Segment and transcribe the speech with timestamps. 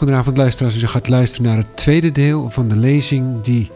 [0.00, 3.70] Goedenavond luisteraars, u gaat luisteren naar het tweede deel van de lezing die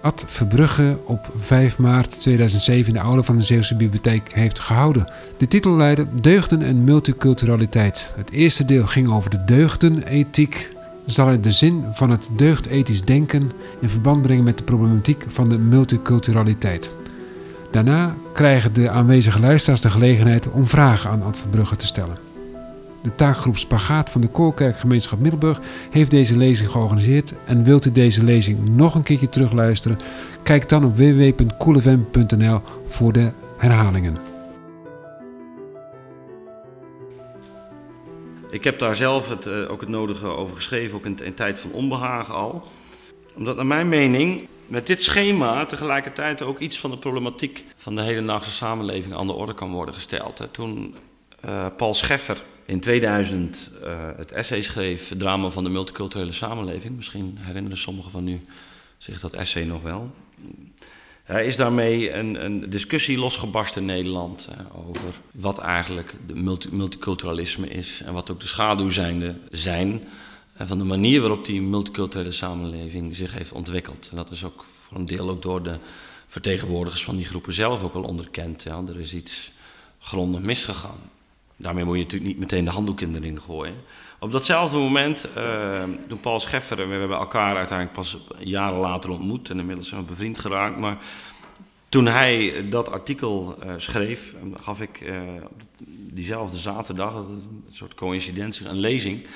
[0.00, 5.08] Ad Verbrugge op 5 maart 2007 in de aula van de Zeeuwse Bibliotheek heeft gehouden.
[5.36, 8.12] De titel luidde Deugden en multiculturaliteit.
[8.16, 10.70] Het eerste deel ging over de deugdenethiek.
[11.06, 15.48] Zal hij de zin van het deugdethisch denken in verband brengen met de problematiek van
[15.48, 16.96] de multiculturaliteit.
[17.70, 22.29] Daarna krijgen de aanwezige luisteraars de gelegenheid om vragen aan Ad Verbrugge te stellen.
[23.02, 27.32] De taakgroep Spagaat van de Koorkerkgemeenschap Middelburg heeft deze lezing georganiseerd.
[27.44, 29.98] En wilt u deze lezing nog een keertje terugluisteren?
[30.42, 34.18] Kijk dan op www.coolfm.nl voor de herhalingen.
[38.50, 41.58] Ik heb daar zelf het, uh, ook het nodige over geschreven, ook in, in tijd
[41.58, 42.62] van onbehagen al.
[43.36, 48.02] Omdat naar mijn mening met dit schema tegelijkertijd ook iets van de problematiek van de
[48.02, 50.48] hedendaagse samenleving aan de orde kan worden gesteld.
[50.50, 50.94] Toen
[51.44, 56.96] uh, Paul Scheffer in 2000 uh, eh, het essay schreef, Drama van de multiculturele samenleving.
[56.96, 58.40] Misschien herinneren sommigen van u
[58.98, 60.10] zich dat essay nog wel.
[61.24, 66.68] Er is daarmee een, een discussie losgebarst in Nederland uh, over wat eigenlijk de multi
[66.72, 70.02] multiculturalisme is en wat ook de schaduwzijnden zijn
[70.60, 74.08] uh, van de manier waarop die multiculturele samenleving zich heeft ontwikkeld.
[74.10, 75.78] En dat is ook voor een deel ook door de
[76.26, 78.64] vertegenwoordigers van die groepen zelf ook al onderkend.
[78.64, 79.52] Er is iets
[79.98, 80.98] grondig misgegaan.
[81.60, 83.74] Daarmee moet je natuurlijk niet meteen de handdoek in de ring gooien.
[84.18, 89.50] Op datzelfde moment, uh, toen Paul Scheffer, we hebben elkaar uiteindelijk pas jaren later ontmoet
[89.50, 90.78] en inmiddels zijn we bevriend geraakt.
[90.78, 90.98] Maar
[91.88, 95.20] toen hij dat artikel uh, schreef, gaf ik uh,
[96.12, 99.26] diezelfde zaterdag, een soort coïncidentie, een lezing.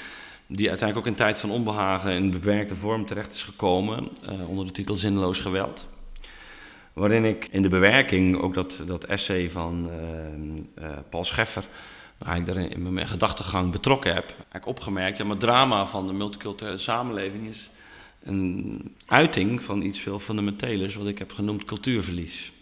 [0.47, 4.09] Die uiteindelijk ook in tijd van onbehagen in beperkte vorm terecht is gekomen
[4.49, 5.89] onder de titel Zinloos Geweld.
[6.93, 9.91] Waarin ik in de bewerking ook dat, dat essay van
[11.11, 11.65] Paul Scheffer
[12.19, 16.07] waar ik daar in mijn gedachtegang betrokken heb, heb ik opgemerkt, ja, het drama van
[16.07, 17.71] de multiculturele samenleving is
[18.23, 22.53] een uiting van iets veel fundamentelers, wat ik heb genoemd cultuurverlies.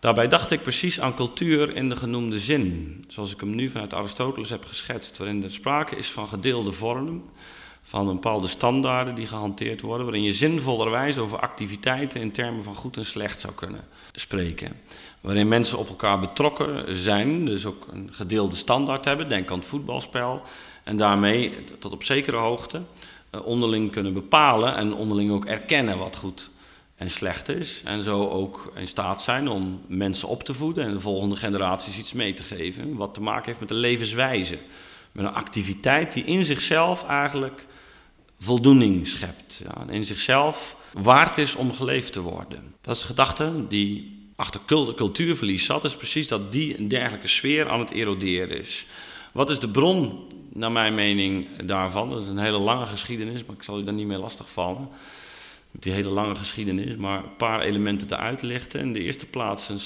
[0.00, 3.94] Daarbij dacht ik precies aan cultuur in de genoemde zin, zoals ik hem nu vanuit
[3.94, 7.22] Aristoteles heb geschetst, waarin er sprake is van gedeelde vormen,
[7.82, 12.96] van bepaalde standaarden die gehanteerd worden, waarin je zinvollerwijs over activiteiten in termen van goed
[12.96, 14.72] en slecht zou kunnen spreken.
[15.20, 19.66] Waarin mensen op elkaar betrokken zijn, dus ook een gedeelde standaard hebben, denk aan het
[19.66, 20.42] voetbalspel,
[20.84, 22.82] en daarmee tot op zekere hoogte
[23.30, 26.50] eh, onderling kunnen bepalen en onderling ook erkennen wat goed
[26.96, 27.82] en slecht is.
[27.84, 31.98] En zo ook in staat zijn om mensen op te voeden en de volgende generaties
[31.98, 34.58] iets mee te geven, wat te maken heeft met de levenswijze.
[35.12, 37.66] Met een activiteit die in zichzelf eigenlijk
[38.38, 39.62] voldoening schept.
[39.64, 42.74] Ja, in zichzelf waard is om geleefd te worden.
[42.80, 44.60] Dat is de gedachte die achter
[44.96, 48.86] cultuurverlies zat, is precies dat die een dergelijke sfeer aan het eroderen is.
[49.32, 50.18] Wat is de bron,
[50.52, 52.10] naar mijn mening, daarvan?
[52.10, 54.88] Dat is een hele lange geschiedenis, maar ik zal u daar niet mee lastigvallen.
[55.72, 58.80] Die hele lange geschiedenis, maar een paar elementen eruit lichten.
[58.80, 59.78] In de eerste plaats een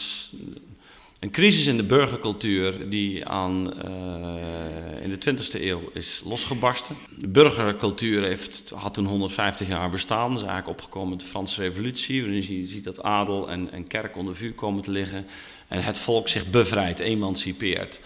[1.24, 6.96] een crisis in de burgercultuur die aan, uh, in de 20e eeuw is losgebarsten.
[7.18, 10.28] De burgercultuur heeft, had toen 150 jaar bestaan.
[10.28, 12.22] Dat is eigenlijk opgekomen met de Franse revolutie.
[12.22, 15.26] Waarin je ziet dat adel en, en kerk onder vuur komen te liggen.
[15.68, 18.00] En het volk zich bevrijdt, emancipeert.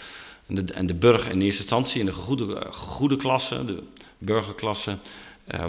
[0.46, 3.82] En de, en de burger in eerste instantie in de gegoede, gegoede klasse, de
[4.18, 4.96] burgerklasse,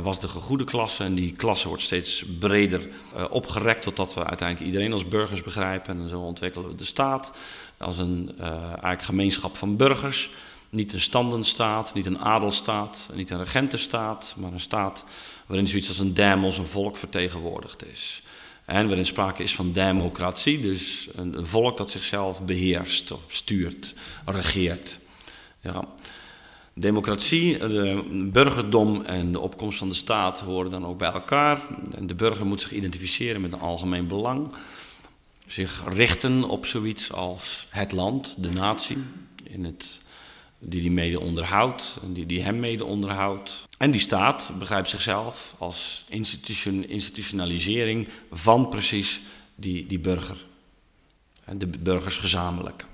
[0.02, 1.04] was de gegoede klasse.
[1.04, 6.02] En die klasse wordt steeds breder uh, opgerekt, totdat we uiteindelijk iedereen als burgers begrijpen.
[6.02, 7.32] En zo ontwikkelen we de staat
[7.78, 10.30] als een uh, eigenlijk gemeenschap van burgers.
[10.70, 15.06] Niet een standenstaat, niet een adelstaat, niet een regentenstaat, maar een staat
[15.46, 18.24] waarin zoiets als een demos, een volk vertegenwoordigd is.
[18.66, 23.94] En waarin sprake is van democratie, dus een, een volk dat zichzelf beheerst of stuurt,
[24.26, 25.00] regeert.
[25.62, 25.88] Ja.
[26.80, 31.62] Democratie, de burgerdom en de opkomst van de staat horen dan ook bij elkaar.
[32.00, 34.54] De burger moet zich identificeren met een algemeen belang.
[35.48, 38.98] Zich richten op zoiets als het land, de natie,
[39.44, 40.02] in het,
[40.60, 43.68] die die mede onderhoudt, die, die hem mede onderhoudt.
[43.78, 49.22] En die staat begrijpt zichzelf als institution, institutionalisering van precies
[49.56, 50.46] die, die burger.
[51.58, 52.86] De burgers gezamenlijk.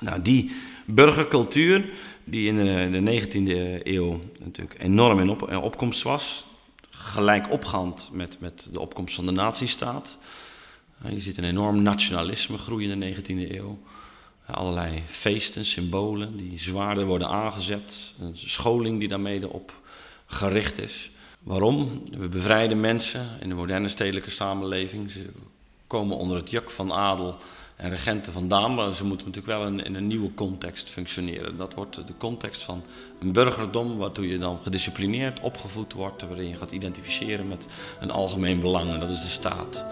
[0.00, 0.52] Nou, die
[0.84, 1.90] burgercultuur
[2.24, 2.56] die in
[2.92, 6.46] de, 19e eeuw natuurlijk enorm in, op, opkomst was.
[6.90, 10.18] Gelijk opgaand met, met de opkomst van de nazistaat.
[11.08, 13.78] Je ziet een enorm nationalisme groeien in de 19e eeuw.
[14.46, 18.14] Allerlei feesten, symbolen die zwaarder worden aangezet.
[18.18, 19.80] Een scholing die daarmee op
[20.26, 21.10] gericht is.
[21.42, 22.02] Waarom?
[22.18, 25.10] We bevrijden mensen in de moderne stedelijke samenleving.
[25.10, 25.30] Ze
[25.86, 27.36] komen onder het juk van adel
[27.82, 31.56] en regenten vandaan, maar ze moeten natuurlijk wel in, een nieuwe context functioneren.
[31.56, 32.82] Dat wordt de context van
[33.20, 37.66] een burgerdom, waartoe je dan gedisciplineerd opgevoed wordt, waarin je gaat identificeren met
[38.00, 39.86] een algemeen belang, en dat is de staat.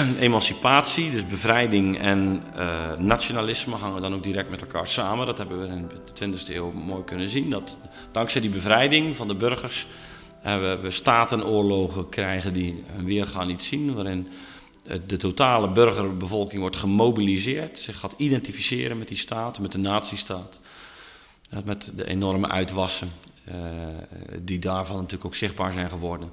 [0.18, 5.26] emancipatie, dus bevrijding en uh, nationalisme hangen dan ook direct met elkaar samen.
[5.26, 7.50] Dat hebben we in de 20e eeuw mooi kunnen zien.
[7.50, 7.78] Dat
[8.12, 9.86] dankzij die bevrijding van de burgers
[10.40, 14.28] hebben we statenoorlogen krijgen die een weerga niet zien, waarin
[15.06, 20.60] de totale burgerbevolking wordt gemobiliseerd, zich gaat identificeren met die staat, met de nazistaat,
[21.64, 23.08] met de enorme uitwassen
[23.48, 23.54] uh,
[24.40, 26.30] die daarvan natuurlijk ook zichtbaar zijn geworden.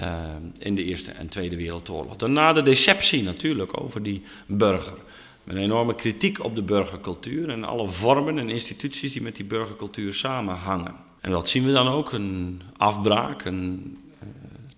[0.00, 0.24] Uh,
[0.58, 2.16] in de Eerste en Tweede Wereldoorlog.
[2.16, 4.98] Daarna de deceptie natuurlijk over die burger.
[5.44, 9.44] Met een enorme kritiek op de burgercultuur en alle vormen en instituties die met die
[9.44, 10.94] burgercultuur samenhangen.
[11.20, 12.12] En wat zien we dan ook?
[12.12, 14.28] Een afbraak, een, uh,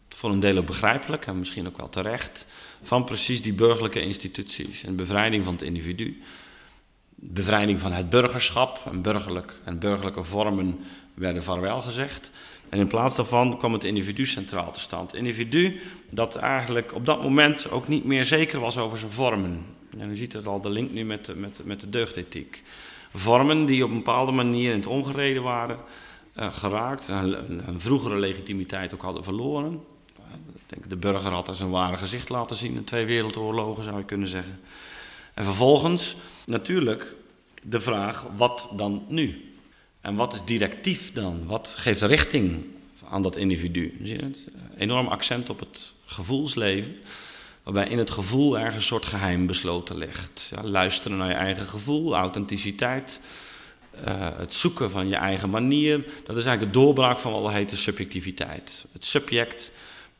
[0.08, 2.46] voor een deel ook begrijpelijk en misschien ook wel terecht,
[2.82, 4.84] van precies die burgerlijke instituties.
[4.84, 6.22] En bevrijding van het individu.
[7.14, 10.78] Bevrijding van het burgerschap en, burgerlijk, en burgerlijke vormen
[11.14, 12.30] werden vaarwel gezegd.
[12.68, 15.06] En in plaats daarvan kwam het individu centraal te staan.
[15.14, 15.80] Individu
[16.10, 19.64] dat eigenlijk op dat moment ook niet meer zeker was over zijn vormen.
[19.98, 22.62] En u ziet het al, de link nu met, met, met de deugdethiek.
[23.14, 25.78] Vormen die op een bepaalde manier in het ongereden waren
[26.36, 27.08] uh, geraakt.
[27.08, 29.80] Een, vroegere legitimiteit ook hadden verloren.
[30.66, 34.04] Denk, de burger had daar zijn ware gezicht laten zien in twee wereldoorlogen, zou je
[34.04, 34.60] kunnen zeggen.
[35.34, 36.16] En vervolgens
[36.46, 37.14] natuurlijk
[37.62, 39.47] de vraag, wat dan nu?
[40.08, 41.46] En wat is directief dan?
[41.46, 42.64] Wat geeft richting
[43.10, 43.98] aan dat individu?
[44.02, 44.44] Zie het?
[44.78, 46.96] Enorm accent op het gevoelsleven,
[47.62, 50.50] waarbij in het gevoel ergens een soort geheim besloten ligt.
[50.54, 53.20] Ja, luisteren naar je eigen gevoel, authenticiteit,
[54.08, 55.96] uh, het zoeken van je eigen manier.
[56.26, 58.84] Dat is eigenlijk de doorbraak van wat we heten subjectiviteit.
[58.92, 59.72] Het subject,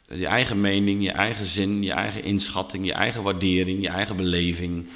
[0.08, 4.86] je eigen mening, je eigen zin, je eigen inschatting, je eigen waardering, je eigen beleving
[4.86, 4.92] eh,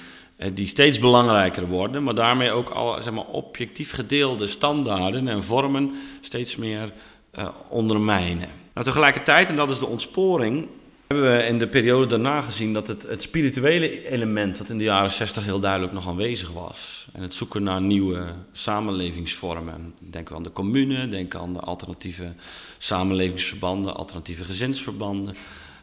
[0.54, 5.94] die steeds belangrijker worden, maar daarmee ook al zeg maar, objectief gedeelde standaarden en vormen
[6.20, 6.92] steeds meer
[7.38, 8.48] uh, ondermijnen.
[8.74, 10.66] Nou, tegelijkertijd, en dat is de ontsporing,
[11.06, 14.84] hebben we in de periode daarna gezien dat het, het spirituele element, dat in de
[14.84, 19.94] jaren 60 heel duidelijk nog aanwezig was, en het zoeken naar nieuwe samenlevingsvormen.
[20.00, 22.32] Denk aan de commune, denk aan de alternatieve
[22.78, 25.36] samenlevingsverbanden, alternatieve gezinsverbanden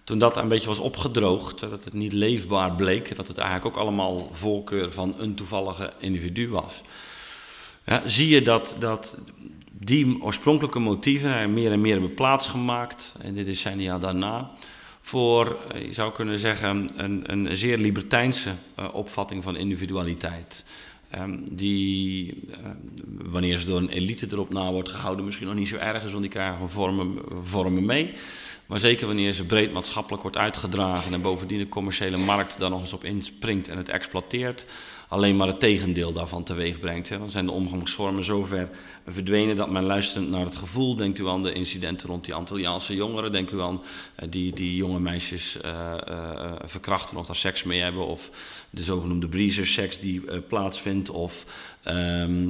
[0.10, 3.82] toen dat een beetje was opgedroogd, dat het niet leefbaar bleek, dat het eigenlijk ook
[3.82, 6.82] allemaal voorkeur van een toevallige individu was,
[7.86, 9.18] ja, zie je dat, dat
[9.72, 14.52] die oorspronkelijke motieven meer en meer hebben plaatsgemaakt in de decennia daarna
[15.02, 20.66] voor, eh, je zou kunnen zeggen, een, een zeer libertijnse uh, opvatting van individualiteit.
[21.18, 22.56] Um, die, uh,
[23.22, 26.12] wanneer ze door een elite erop na wordt gehouden, misschien nog niet zo erg is,
[26.12, 28.14] want die krijgen vormen, vormen mee.
[28.70, 32.80] Maar zeker wanneer ze breed maatschappelijk wordt uitgedragen en bovendien de commerciële markt daar nog
[32.80, 34.66] eens op inspringt en het exploiteert,
[35.08, 37.10] alleen maar het tegendeel daarvan teweeg brengt.
[37.10, 38.70] Dan zijn de omgangsvormen zover
[39.08, 42.96] verdwenen dat men luisterend naar het gevoel, denkt u aan de incidenten rond die Antilliaanse
[42.96, 43.82] jongeren, denkt u aan
[44.20, 48.32] uh, die, die jonge meisjes uh, uh, verkrachten of daar seks mee hebben, of
[48.70, 51.46] de zogenoemde breezer seks die plaatsvindt, of
[51.86, 52.48] um,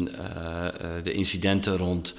[1.03, 2.15] de incidenten rond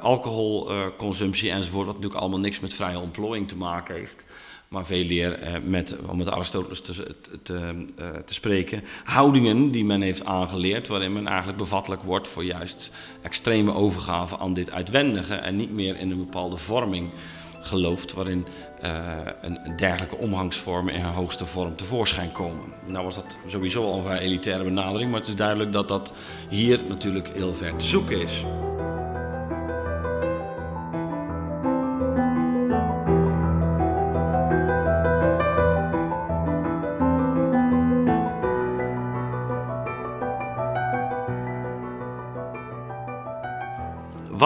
[0.00, 4.24] alcoholconsumptie enzovoort, wat natuurlijk allemaal niks met vrije ontplooiing te maken heeft.
[4.68, 7.84] Maar veel meer uh, met, om met Aristoteles te, te,
[8.26, 12.92] te, spreken, houdingen die men heeft aangeleerd, waarin men eigenlijk bevattelijk wordt voor juist
[13.22, 17.10] extreme overgave aan dit uitwendige en niet meer in een bepaalde vorming
[17.60, 18.46] gelooft, waarin
[19.40, 22.64] een, dergelijke omgangsvormen in hun hoogste vorm tevoorschijn komen.
[22.86, 26.12] Nou was dat sowieso al een vrij elitaire benadering, maar het is duidelijk dat dat
[26.48, 28.44] hier natuurlijk heel ver te zoeken is.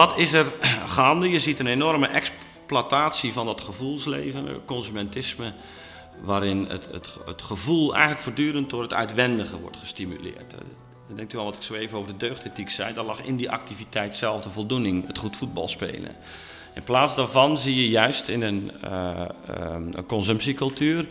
[0.05, 0.53] Wat is er
[0.97, 1.29] gaande?
[1.29, 5.53] Je ziet een enorme exploitatie van dat gevoelsleven, consumentisme,
[6.21, 10.55] waarin het, het, het gevoel eigenlijk voortdurend door het uitwendige wordt gestimuleerd.
[11.07, 13.35] Dan denkt u al wat ik zo even over de deugdethiek zei, daar lag in
[13.35, 16.15] die activiteit zelf de voldoening, het goed voetbal spelen.
[16.75, 21.07] In plaats daarvan zie je juist in een, uh, een consumptiecultuur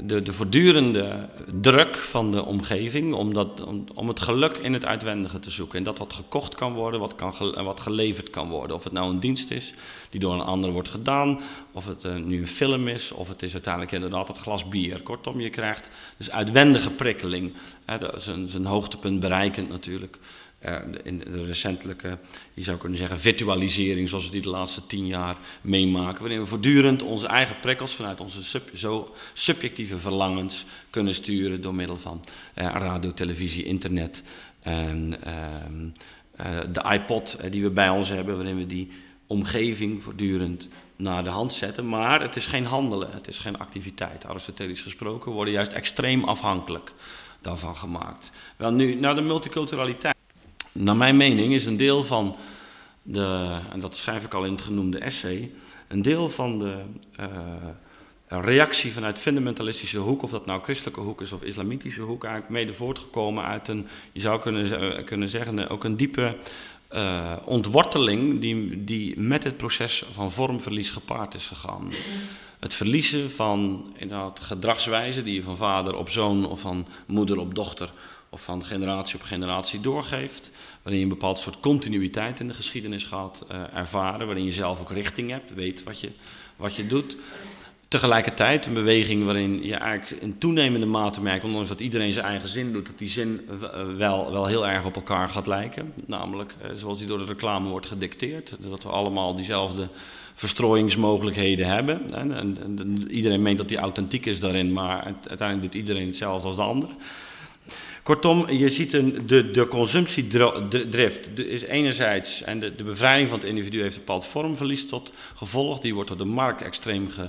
[0.00, 1.28] de, de voortdurende
[1.60, 5.78] druk van de omgeving om, dat, om, het geluk in het uitwendige te zoeken.
[5.78, 7.34] En dat wat gekocht kan worden, wat, kan,
[7.64, 8.76] wat geleverd kan worden.
[8.76, 9.74] Of het nou een dienst is
[10.10, 11.40] die door een ander wordt gedaan,
[11.72, 15.02] of het uh, nu een film is, of het is uiteindelijk inderdaad het glas bier.
[15.02, 17.52] Kortom, je krijgt dus uitwendige prikkeling.
[17.84, 20.18] Hè, dat is een, zijn hoogtepunt bereikend natuurlijk
[21.02, 22.18] in de recentelijke,
[22.54, 26.46] je zou kunnen zeggen, virtualisering, zoals we die de laatste tien jaar meemaken, waarin we
[26.46, 32.24] voortdurend onze eigen prikkels vanuit onze sub, zo subjectieve verlangens kunnen sturen door middel van
[32.54, 34.22] eh, radio, televisie, internet,
[34.60, 35.88] en, ehm,
[36.36, 38.90] eh, de iPod eh, die we bij ons hebben, waarin we die
[39.26, 41.88] omgeving voortdurend naar de hand zetten.
[41.88, 44.26] Maar het is geen handelen, het is geen activiteit.
[44.26, 46.92] Aristotelisch gesproken worden juist extreem afhankelijk
[47.40, 48.32] daarvan gemaakt.
[48.56, 50.16] Wel nu, naar de multiculturaliteit.
[50.72, 52.36] Naar mijn mening is een deel van
[53.02, 55.50] de, en dat schrijf ik al in het genoemde essay,
[55.88, 56.76] een deel van de
[57.20, 57.26] uh,
[58.28, 62.72] reactie vanuit fundamentalistische hoek, of dat nou christelijke hoek is of islamitische hoek, eigenlijk mede
[62.72, 66.36] voortgekomen uit een, je zou kunnen, uh, kunnen zeggen, ook een diepe
[67.44, 71.92] ontworteling die, die met het proces van vormverlies gepaard is gegaan.
[72.58, 77.54] Het verliezen van inderdaad gedragswijzen die je van vader op zoon of van moeder op
[77.54, 77.92] dochter
[78.32, 80.50] of van generatie op generatie doorgeeft.
[80.82, 84.26] Waarin je een bepaald soort continuïteit in de geschiedenis gaat uh, ervaren.
[84.26, 86.10] Waarin je zelf ook richting hebt, weet wat je,
[86.56, 87.16] wat je doet.
[87.88, 92.48] Tegelijkertijd een beweging waarin je eigenlijk in toenemende mate merkt, ondanks dat iedereen zijn eigen
[92.48, 93.48] zin doet, dat die zin
[93.96, 95.92] wel, wel heel erg op elkaar gaat lijken.
[96.06, 98.56] Namelijk uh, zoals die door de reclame wordt gedicteerd.
[98.70, 99.88] Dat we allemaal diezelfde
[100.34, 102.10] verstrooiingsmogelijkheden hebben.
[102.10, 106.46] En, en, en, iedereen meent dat die authentiek is daarin, maar uiteindelijk doet iedereen hetzelfde
[106.46, 106.88] als de ander.
[108.02, 113.82] Kortom, je ziet een, de, de consumptiedrift is enerzijds, en de, bevrijding van het individu
[113.82, 115.78] heeft een bepaald vormverlies tot gevolg.
[115.78, 117.28] Die wordt door de markt extreem ge,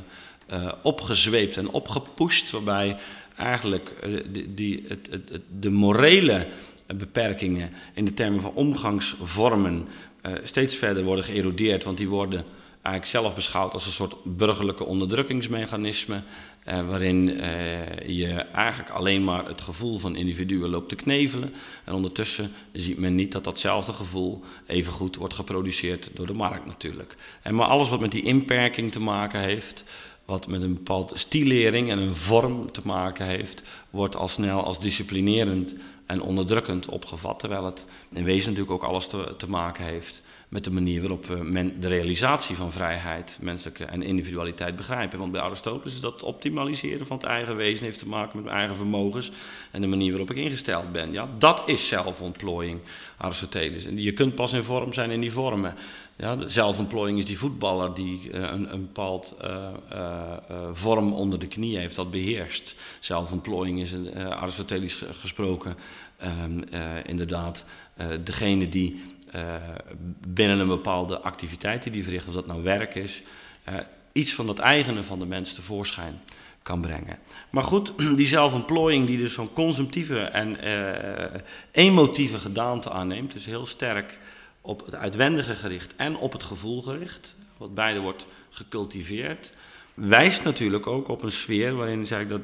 [0.51, 2.97] uh, opgezweept en opgepusht, waarbij
[3.37, 6.47] eigenlijk uh, die, het, het, de morele
[6.95, 9.87] beperkingen in de termen van omgangsvormen
[10.25, 12.45] uh, steeds verder worden geërodeerd, want die worden
[12.83, 16.21] eigenlijk zelf beschouwd als een soort burgerlijke onderdrukkingsmechanisme,
[16.65, 21.53] eh, waarin eh, je eigenlijk alleen maar het gevoel van individuen loopt te knevelen.
[21.83, 26.65] En ondertussen ziet men niet dat datzelfde gevoel even goed wordt geproduceerd door de markt
[26.65, 27.15] natuurlijk.
[27.41, 29.83] En maar alles wat met die inperking te maken heeft,
[30.25, 34.79] wat met een bepaalde stilering en een vorm te maken heeft, wordt al snel als
[34.79, 37.39] disciplinerend en onderdrukkend opgevat.
[37.39, 41.25] Terwijl het in wezen natuurlijk ook alles te, te maken heeft met de manier waarop
[41.25, 45.19] we men, de realisatie van vrijheid, menselijke en individualiteit begrijpen.
[45.19, 48.57] Want bij Aristoteles is dat optimaliseren van het eigen wezen heeft te maken met mijn
[48.57, 49.31] eigen vermogens
[49.71, 51.13] en de manier waarop ik ingesteld ben.
[51.13, 52.79] Ja, dat is zelfontplooiing,
[53.17, 53.85] Aristoteles.
[53.85, 55.75] En je kunt pas in vorm zijn in die vormen.
[56.15, 60.37] Ja, de zelfontplooiing is die voetballer die uh, een, een bepaald uh, uh,
[60.71, 62.75] vorm onder de knie heeft, dat beheerst.
[62.99, 65.77] Zelfontplooiing is, Aristotelisch gesproken,
[66.17, 66.61] ehm,
[67.05, 67.65] inderdaad
[68.23, 69.01] degene die
[70.27, 73.21] binnen een bepaalde activiteit die verricht, of dat nou werk is,
[74.11, 76.21] iets van dat eigene van de mens tevoorschijn
[76.61, 77.17] kan brengen.
[77.49, 80.57] Maar goed, die zelfontplooiing die dus zo'n consumptieve en
[81.71, 84.19] emotieve gedaante aanneemt, dus heel sterk
[84.65, 89.51] op het uitwendige gericht en op het gevoel gericht, wat beide wordt gecultiveerd,
[89.93, 92.41] wijst natuurlijk ook op een sfeer waarin zeg ik, dat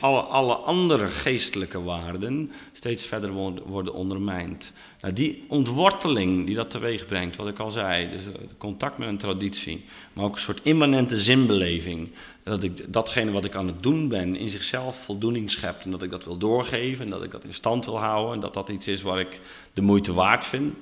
[0.00, 3.32] alle, alle andere geestelijke waarden steeds verder
[3.66, 4.72] worden ondermijnd.
[5.00, 9.08] Nou, die ontworteling die dat teweeg brengt, wat ik al zei, dus eh, contact met
[9.08, 12.10] een traditie, maar ook een soort immanente zinbeleving,
[12.42, 16.02] dat ik datgene wat ik aan het doen ben in zichzelf voldoening schept en dat
[16.02, 18.68] ik dat wil doorgeven en dat ik dat in stand wil houden en dat dat
[18.68, 19.40] iets is waar ik
[19.72, 20.74] de moeite waard vind.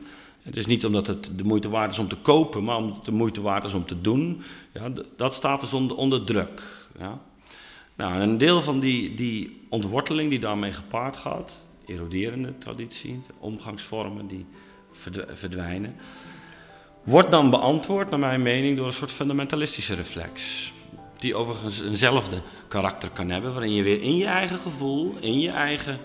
[0.43, 3.05] Het is niet omdat het de moeite waard is om te kopen, maar omdat het
[3.05, 4.43] de moeite waard is om te doen.
[4.73, 6.63] Ja, dat staat dus onder, onder druk.
[6.99, 7.21] Ja.
[7.97, 14.47] Nou, een deel van die, die ontworteling die daarmee gepaard gaat, eroderende traditie, omgangsvormen die
[15.33, 15.97] verdwijnen,
[17.05, 20.73] wordt dan beantwoord, naar mijn mening, door een soort fundamentalistische reflex.
[21.19, 25.51] Die overigens eenzelfde karakter kan hebben, waarin je weer in je eigen gevoel, in je
[25.51, 25.99] eigen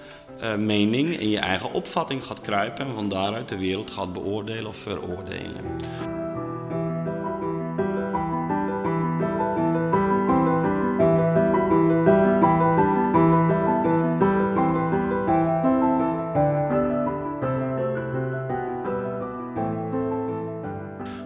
[0.43, 4.67] uh, mening, in je eigen opvatting gaat kruipen en van daaruit de wereld gaat beoordelen
[4.67, 5.65] of veroordelen.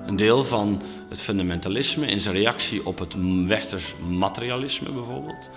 [0.05, 3.15] Een deel van het fundamentalisme in zijn reactie op het
[3.47, 5.49] westers materialisme bijvoorbeeld,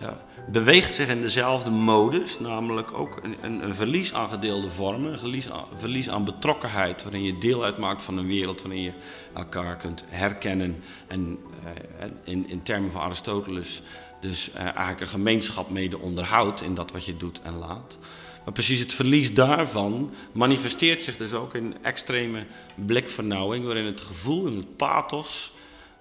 [0.00, 5.58] ja, beweegt zich in dezelfde modus, namelijk ook een, een, verlies aan gedeelde vormen, een
[5.76, 8.92] verlies aan, betrokkenheid, waarin je deel uitmaakt van een wereld waarin je
[9.34, 13.82] elkaar kunt herkennen en uh, in, in, termen van Aristoteles
[14.20, 17.98] dus uh, eigenlijk een gemeenschap mede onderhoudt in dat wat je doet en laat.
[18.44, 24.46] Maar precies het verlies daarvan manifesteert zich dus ook in extreme blikvernauwing, waarin het gevoel
[24.46, 25.52] en het pathos,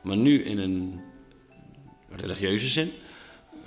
[0.01, 1.01] maar nu in een
[2.09, 2.91] religieuze zin,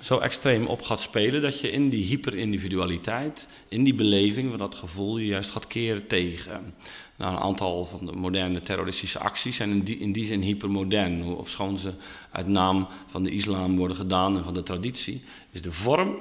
[0.01, 4.75] zo extreem op gaat spelen dat je in die hyperindividualiteit, in die beleving van dat
[4.75, 6.75] gevoel, je juist gaat keren tegen.
[7.17, 11.25] Nou, een aantal van de moderne terroristische acties zijn in die, in die zin hypermodern.
[11.25, 11.93] Ofschoon ze
[12.31, 16.19] uit naam van de islam worden gedaan en van de traditie, is de vorm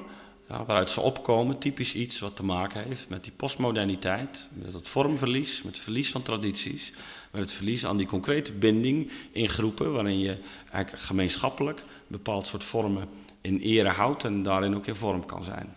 [0.50, 4.88] ja, waaruit ze opkomen typisch iets wat te maken heeft met die postmoderniteit, met het
[4.88, 6.94] vormverlies, met het verlies van tradities,
[7.32, 10.38] met het verlies aan die concrete binding in groepen waarin je
[10.72, 13.08] eigenlijk gemeenschappelijk een bepaald soort vormen
[13.48, 15.76] in ere houdt en daarin ook in vorm kan zijn.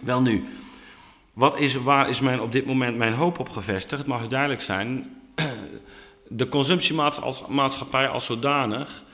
[0.00, 0.44] Wel nu,
[1.32, 3.98] wat is, waar is mijn, op dit moment mijn hoop op gevestigd?
[3.98, 5.16] Het mag duidelijk zijn,
[6.28, 9.04] de consumptiemaatschappij als zodanig,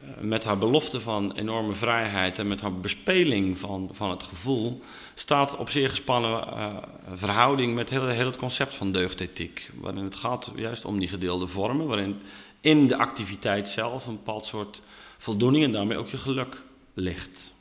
[0.00, 4.80] eh, met haar belofte van enorme vrijheid en met haar bespeling van, van het gevoel,
[5.14, 6.76] staat op zeer gespannen uh,
[7.12, 9.70] verhouding met heel, heel het concept van deugdethiek.
[9.80, 12.20] Waarin het gaat juist om die gedeelde vormen, waarin
[12.60, 14.82] in de activiteit zelf een bepaald soort
[15.18, 16.62] voldoening en daarmee ook je geluk
[16.94, 17.54] ligt.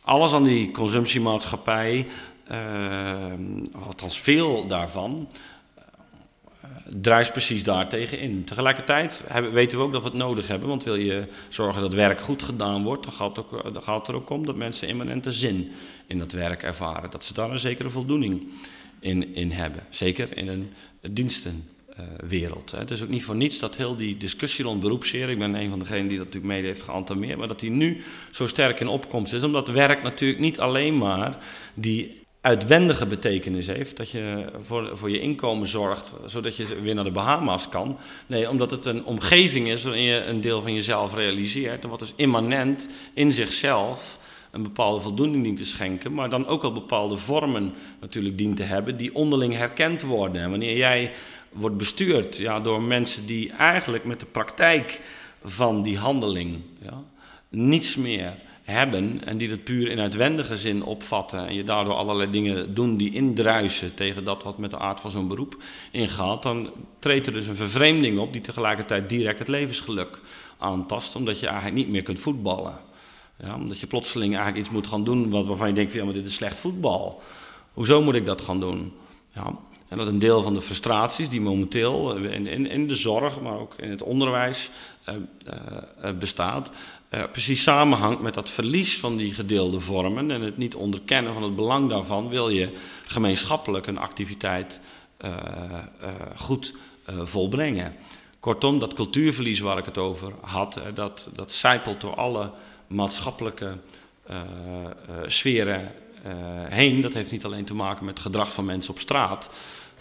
[0.00, 2.06] Alles aan die consumptiemaatschappij,
[2.50, 3.32] uh,
[3.86, 5.28] althans veel daarvan,
[5.76, 8.44] uh, druist precies daartegen in.
[8.44, 11.94] Tegelijkertijd hebben, weten we ook dat we het nodig hebben, want wil je zorgen dat
[11.94, 14.88] werk goed gedaan wordt, dan gaat, ook, dan gaat het er ook om dat mensen
[14.88, 15.72] immanente zin
[16.06, 17.10] in dat werk ervaren.
[17.10, 18.48] Dat ze daar een zekere voldoening
[19.00, 19.86] in, in hebben.
[19.90, 20.72] Zeker in een
[21.10, 22.70] diensten uh, wereld.
[22.70, 22.78] Hè.
[22.78, 25.70] Het is ook niet voor niets dat heel die discussie rond beroepszeer, ik ben een
[25.70, 28.88] van degenen die dat natuurlijk mede heeft geantameerd, maar dat die nu zo sterk in
[28.88, 31.38] opkomst is, omdat werk natuurlijk niet alleen maar
[31.74, 37.04] die uitwendige betekenis heeft, dat je voor, voor je inkomen zorgt, zodat je weer naar
[37.04, 37.98] de Bahama's kan.
[38.26, 41.98] Nee, omdat het een omgeving is waarin je een deel van jezelf realiseert en wat
[41.98, 44.18] dus immanent in zichzelf
[44.50, 48.62] een bepaalde voldoening dient te schenken, maar dan ook wel bepaalde vormen natuurlijk dient te
[48.62, 50.42] hebben die onderling herkend worden.
[50.42, 51.12] En wanneer jij
[51.52, 55.00] wordt bestuurd ja, door mensen die eigenlijk met de praktijk
[55.44, 57.02] van die handeling ja,
[57.48, 62.30] niets meer hebben en die dat puur in uitwendige zin opvatten en je daardoor allerlei
[62.30, 65.56] dingen doen die indruisen tegen dat wat met de aard van zo'n beroep
[65.90, 70.20] ingaat, dan treedt er dus een vervreemding op die tegelijkertijd direct het levensgeluk
[70.58, 72.78] aantast, omdat je eigenlijk niet meer kunt voetballen.
[73.38, 76.14] Ja, omdat je plotseling eigenlijk iets moet gaan doen waarvan je denkt, van, ja, maar
[76.14, 77.22] dit is slecht voetbal.
[77.72, 78.92] Hoezo moet ik dat gaan doen?
[79.34, 79.58] Ja,
[79.92, 83.58] en dat een deel van de frustraties die momenteel in, in, in de zorg, maar
[83.58, 84.70] ook in het onderwijs
[85.08, 85.14] uh,
[86.18, 86.70] bestaat,
[87.32, 91.56] precies samenhangt met dat verlies van die gedeelde vormen en het niet onderkennen van het
[91.56, 92.72] belang daarvan, wil je
[93.06, 94.80] gemeenschappelijk een activiteit
[96.36, 96.74] goed
[97.06, 97.94] volbrengen.
[98.40, 102.50] Kortom, dat cultuurverlies waar ik het over had, dat, dat zijpelt door alle
[102.86, 103.78] maatschappelijke
[105.26, 105.92] sferen
[106.68, 107.00] heen.
[107.00, 109.50] Dat heeft niet alleen te maken met gedrag van mensen op straat,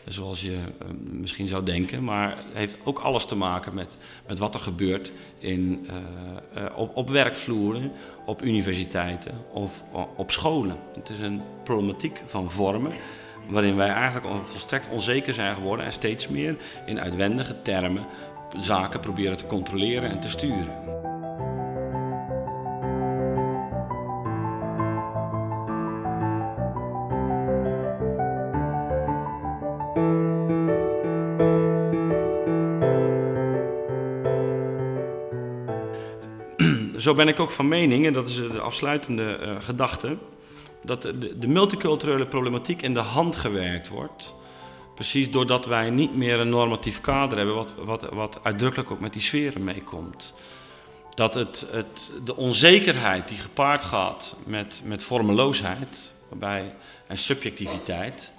[0.07, 2.03] zoals je uh, misschien zou denken.
[2.03, 6.77] Maar het heeft ook alles te maken met, met wat er gebeurt in, uh, uh,
[6.77, 7.91] op, op werkvloeren,
[8.25, 9.83] op universiteiten of
[10.15, 10.77] op scholen.
[10.93, 12.91] Het is een problematiek van vormen
[13.49, 18.05] waarin wij eigenlijk volstrekt onzeker zijn geworden en steeds meer in uitwendige termen
[18.57, 21.00] zaken proberen te controleren en te sturen.
[37.01, 40.17] Zo ben ik ook van mening, en dat is de afsluitende uh, gedachte,
[40.83, 44.35] dat de, de, multiculturele problematiek in de hand gewerkt wordt.
[44.95, 49.13] Precies doordat wij niet meer een normatief kader hebben, wat, wat, wat uitdrukkelijk ook met
[49.13, 50.33] die sferen meekomt.
[51.13, 56.75] Dat het, het, de onzekerheid die gepaard gaat met, met vormeloosheid waarbij,
[57.07, 58.33] en subjectiviteit,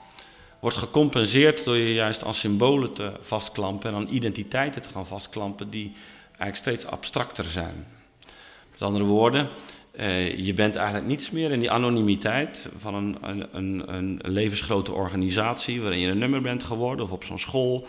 [0.61, 5.71] wordt gecompenseerd door je juist aan symbolen te vastklampen en aan identiteiten te gaan vastklampen
[5.71, 5.93] die
[6.27, 7.87] eigenlijk steeds abstracter zijn.
[8.73, 9.49] Met andere woorden,
[9.99, 13.17] uh, je bent eigenlijk niets meer in die anonimiteit van een,
[13.53, 17.87] een, een, levensgrote organisatie waarin je een nummer bent geworden of op zo'n school,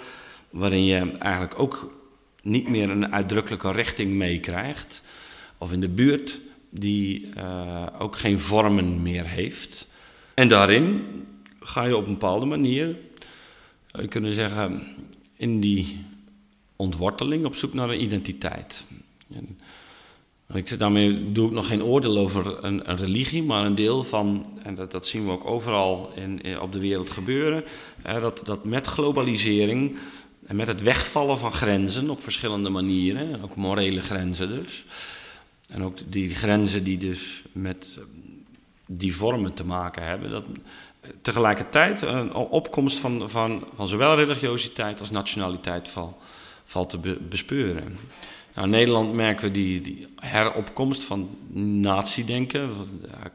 [0.49, 1.93] waarin je eigenlijk ook
[2.41, 5.03] niet meer een uitdrukkelijke richting meekrijgt.
[5.57, 9.87] Of in de buurt die uh, ook geen vormen meer heeft.
[10.33, 11.05] En daarin
[11.59, 12.97] ga je op een bepaalde manier,
[13.85, 14.83] zou je kunnen zeggen,
[15.37, 16.05] in die
[16.75, 18.87] ontworteling op zoek naar een identiteit.
[19.33, 19.59] En
[20.53, 24.75] ik, daarmee doe ik nog geen oordeel over een, religie, maar een deel van, en
[24.75, 27.63] dat, zien we ook overal in, op de wereld gebeuren,
[28.03, 29.97] dat, dat met globalisering
[30.45, 34.85] en met het wegvallen van grenzen op verschillende manieren, ook morele grenzen dus,
[35.67, 37.99] En ook die grenzen die dus met
[38.87, 40.29] die vormen te maken hebben.
[40.29, 40.45] Dat,
[41.21, 46.17] tegelijkertijd een opkomst van, van, van zowel religiositeit als nationaliteit val,
[46.63, 47.97] valt te bespeuren.
[48.53, 51.29] Nou, in Nederland merken we die, die heropkomst van
[51.81, 52.69] nazi-denken,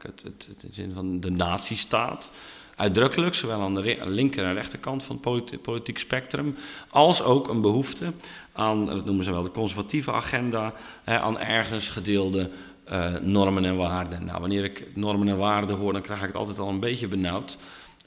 [0.01, 2.31] het, het, het, zin van de nazistaat.
[2.75, 6.55] Uitdrukkelijk, zowel aan de linker en rechterkant van het politiek spectrum,
[6.89, 8.13] als ook een behoefte
[8.51, 12.49] aan, dat noemen ze wel de conservatieve agenda, hè, aan ergens gedeelde
[12.91, 14.25] uh, normen en waarden.
[14.25, 17.07] Nou, wanneer ik normen en waarden hoor, dan krijg ik het altijd al een beetje
[17.07, 17.57] benauwd.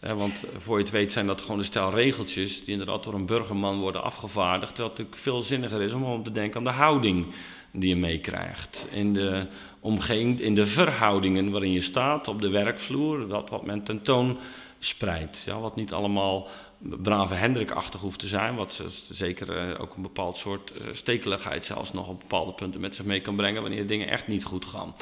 [0.03, 3.27] Want voor je het weet zijn dat gewoon een stel regeltjes die inderdaad door een
[3.27, 4.75] burgerman worden afgevaardigd.
[4.75, 7.27] Terwijl natuurlijk veel zinniger is om om te denken aan de houding
[7.73, 8.87] die je meekrijgt.
[8.91, 9.47] In de
[9.81, 14.39] omgeving, in de verhoudingen waarin je staat op de werkvloer, dat wat men tentoon
[14.79, 15.43] spreidt.
[15.47, 20.37] Ja, wat niet allemaal brave Hendrik-achtig hoeft te zijn, wat zeker eh, ook een bepaald
[20.37, 24.09] soort eh, stekeligheid zelfs nog op bepaalde punten met zich mee kan brengen wanneer dingen
[24.09, 24.95] echt niet goed gaan.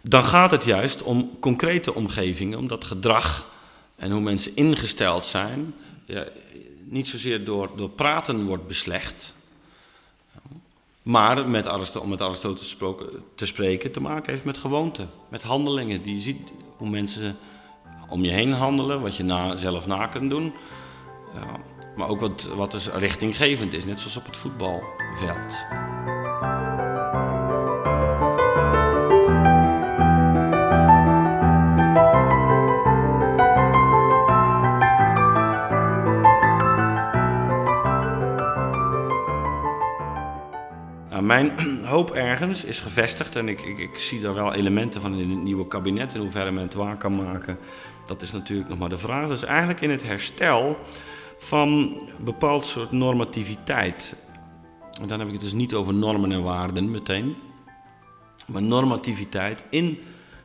[0.00, 3.52] Dan gaat het juist om concrete omgevingen, om dat gedrag
[3.96, 6.24] en hoe mensen ingesteld zijn, ja,
[6.84, 9.34] niet zozeer door, door praten wordt beslecht,
[11.02, 12.76] maar met om met Aristoteles
[13.34, 16.02] te spreken te maken heeft met gewoonten, met handelingen.
[16.02, 17.36] Die je ziet hoe mensen
[18.08, 20.52] om je heen handelen, wat je zelf na kunt doen.
[21.34, 21.60] Ja,
[21.96, 25.64] maar ook wat, wat dus richtinggevend is, net zoals op het voetbalveld.
[41.26, 41.52] Mijn
[41.94, 45.42] hoop ergens is gevestigd en ik, ik, ik, zie daar wel elementen van in het
[45.42, 47.58] nieuwe kabinet, in hoeverre men het waar kan maken.
[48.06, 49.28] Dat is natuurlijk nog maar de vraag.
[49.28, 50.78] Dus eigenlijk in het herstel
[51.38, 54.16] van een bepaald soort normativiteit.
[55.00, 57.36] En dan heb ik het dus niet over normen en waarden meteen,
[58.46, 59.98] maar normativiteit in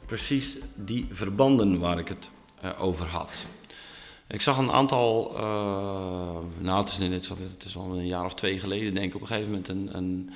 [0.05, 2.31] precies die verbanden waar ik het
[2.63, 3.47] uh, over had.
[4.27, 5.41] Ik zag een aantal, uh,
[6.57, 9.21] nou het is, zo, het is al een jaar of twee geleden denk ik op
[9.21, 10.29] een gegeven moment een, een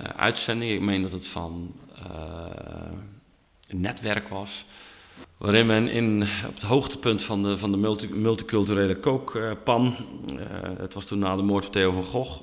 [0.00, 1.74] uh, uitzending, ik meen dat het van
[3.68, 4.66] een netwerk was,
[5.36, 9.96] waarin men in, op het hoogtepunt van de, van de multi, multiculturele kookpan,
[10.32, 10.38] uh,
[10.78, 12.42] het was toen na de moord van Theo van Gogh,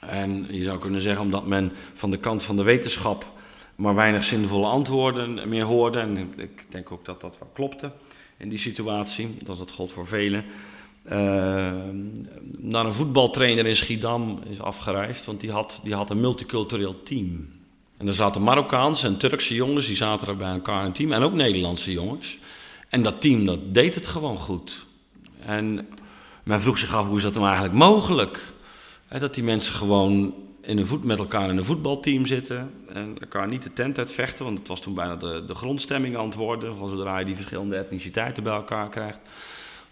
[0.00, 3.26] en je zou kunnen zeggen omdat men van de kant van de wetenschap
[3.76, 7.92] maar weinig zinvolle antwoorden meer hoorde, en ik denk ook dat dat wel klopte
[8.36, 10.44] in die situatie, dat dat gold voor velen,
[12.58, 17.48] naar een voetbaltrainer in Schiedam is afgereisd, want die had, die had een multicultureel team.
[17.96, 21.12] En er zaten Marokkaanse en Turkse jongens, die zaten er bij elkaar in een team.
[21.12, 22.38] En ook Nederlandse jongens.
[22.88, 24.86] En dat team, dat deed het gewoon goed.
[25.44, 25.88] En
[26.42, 28.52] men vroeg zich af, hoe is dat nou eigenlijk mogelijk?
[29.18, 32.70] dat die mensen gewoon in een voet, met elkaar in een voetbalteam zitten.
[32.92, 36.24] En elkaar niet de tent uitvechten, want het was toen bijna de, de grondstemming aan
[36.24, 36.76] het worden.
[36.76, 39.20] Van zodra je die verschillende etniciteiten bij elkaar krijgt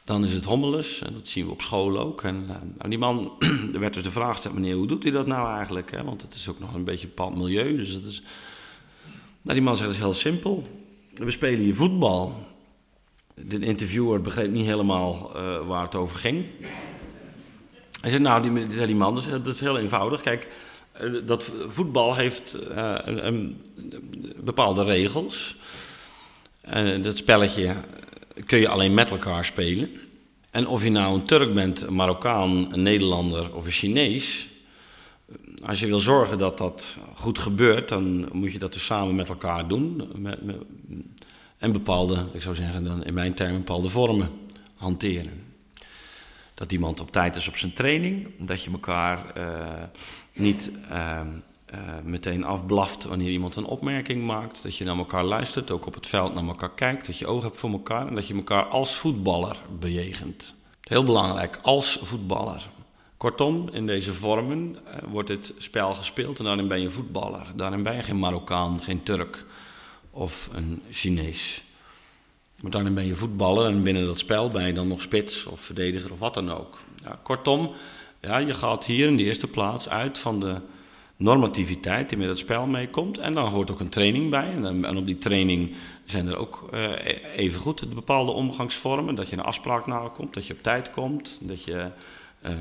[0.09, 1.03] dan is het hommeles.
[1.03, 2.23] En dat zien we op school ook.
[2.23, 3.33] En uh, die man,
[3.75, 5.91] er werd dus de vraag gesteld, meneer, hoe doet hij dat nou eigenlijk?
[5.91, 6.05] Hè?
[6.05, 7.77] Want het is ook nog een beetje een bepaald milieu.
[7.77, 8.23] Dus dat is...
[9.43, 10.67] Nou, die man zegt, het heel simpel.
[11.15, 12.35] We spelen hier voetbal.
[13.35, 16.45] De interviewer begreep niet helemaal uh, waar het over ging.
[18.01, 20.21] Hij zei, nou, die, die man, dus, dat is heel eenvoudig.
[20.21, 20.49] Kijk,
[21.03, 22.59] uh, dat voetbal heeft
[23.05, 23.61] een,
[24.37, 25.57] bepaalde regels.
[27.01, 27.77] dat spelletje
[28.47, 29.91] kun je alleen met elkaar spelen.
[30.51, 34.49] En of je nou een Turk bent, een Marokkaan, een Nederlander of een Chinees.
[35.65, 39.29] Als je wil zorgen dat dat goed gebeurt, dan moet je dat dus samen met
[39.29, 40.03] elkaar doen.
[40.17, 40.57] Met, met,
[41.59, 44.31] en bepaalde, ik zou zeggen dan in mijn termen, bepaalde vormen
[44.77, 45.47] hanteren.
[46.55, 49.45] Dat iemand op tijd is op zijn training, dat je elkaar uh,
[50.35, 51.21] niet uh,
[51.75, 54.63] uh, meteen afblaft wanneer iemand een opmerking maakt.
[54.63, 57.07] Dat je naar elkaar luistert, ook op het veld naar elkaar kijkt.
[57.07, 60.55] Dat je oog hebt voor elkaar en dat je elkaar als voetballer bejegent.
[60.81, 62.69] Heel belangrijk, als voetballer.
[63.17, 67.47] Kortom, in deze vormen uh, wordt dit spel gespeeld en daarin ben je voetballer.
[67.57, 69.45] Daarin ben je geen Marokkaan, geen Turk
[70.11, 71.63] of een Chinees.
[72.63, 75.61] Maar daarin ben je voetballer en binnen dat spel ben je dan nog spits of
[75.61, 76.79] verdediger of wat dan ook.
[77.05, 77.73] Ja, kortom,
[78.21, 80.61] ja, je gaat hier in de eerste plaats uit van de
[81.19, 83.19] normativiteit die met het spel meekomt.
[83.19, 84.53] En dan hoort ook een training bij.
[84.53, 86.91] En, en op die training zijn er ook uh,
[87.37, 89.15] even goed de bepaalde omgangsvormen.
[89.15, 91.91] Dat je een afspraak nakomt, dat je op tijd komt, dat je
[92.43, 92.53] uh,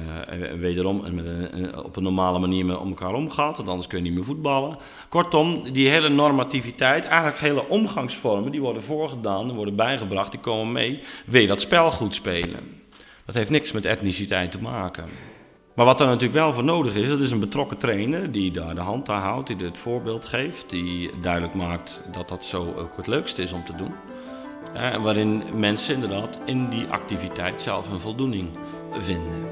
[0.59, 4.13] wederom met een, op een normale manier met elkaar omgaat, want anders kun je niet
[4.13, 4.77] meer voetballen.
[5.09, 10.71] Kortom, die hele normativiteit, eigenlijk hele omgangsvormen, die worden voorgedaan, die worden bijgebracht, die komen
[10.71, 10.99] mee.
[11.25, 12.81] Wil je dat spel goed spelen?
[13.25, 15.05] Dat heeft niks met etniciteit te maken.
[15.77, 18.75] Maar wat er natuurlijk wel voor nodig is, dat is een betrokken trainer die daar
[18.75, 22.97] de hand aan houdt, die het voorbeeld geeft, die duidelijk maakt dat dat zo ook
[22.97, 23.93] het leukste is om te doen.
[24.73, 28.49] En waarin mensen inderdaad in die activiteit zelf een voldoening
[28.91, 29.45] vinden.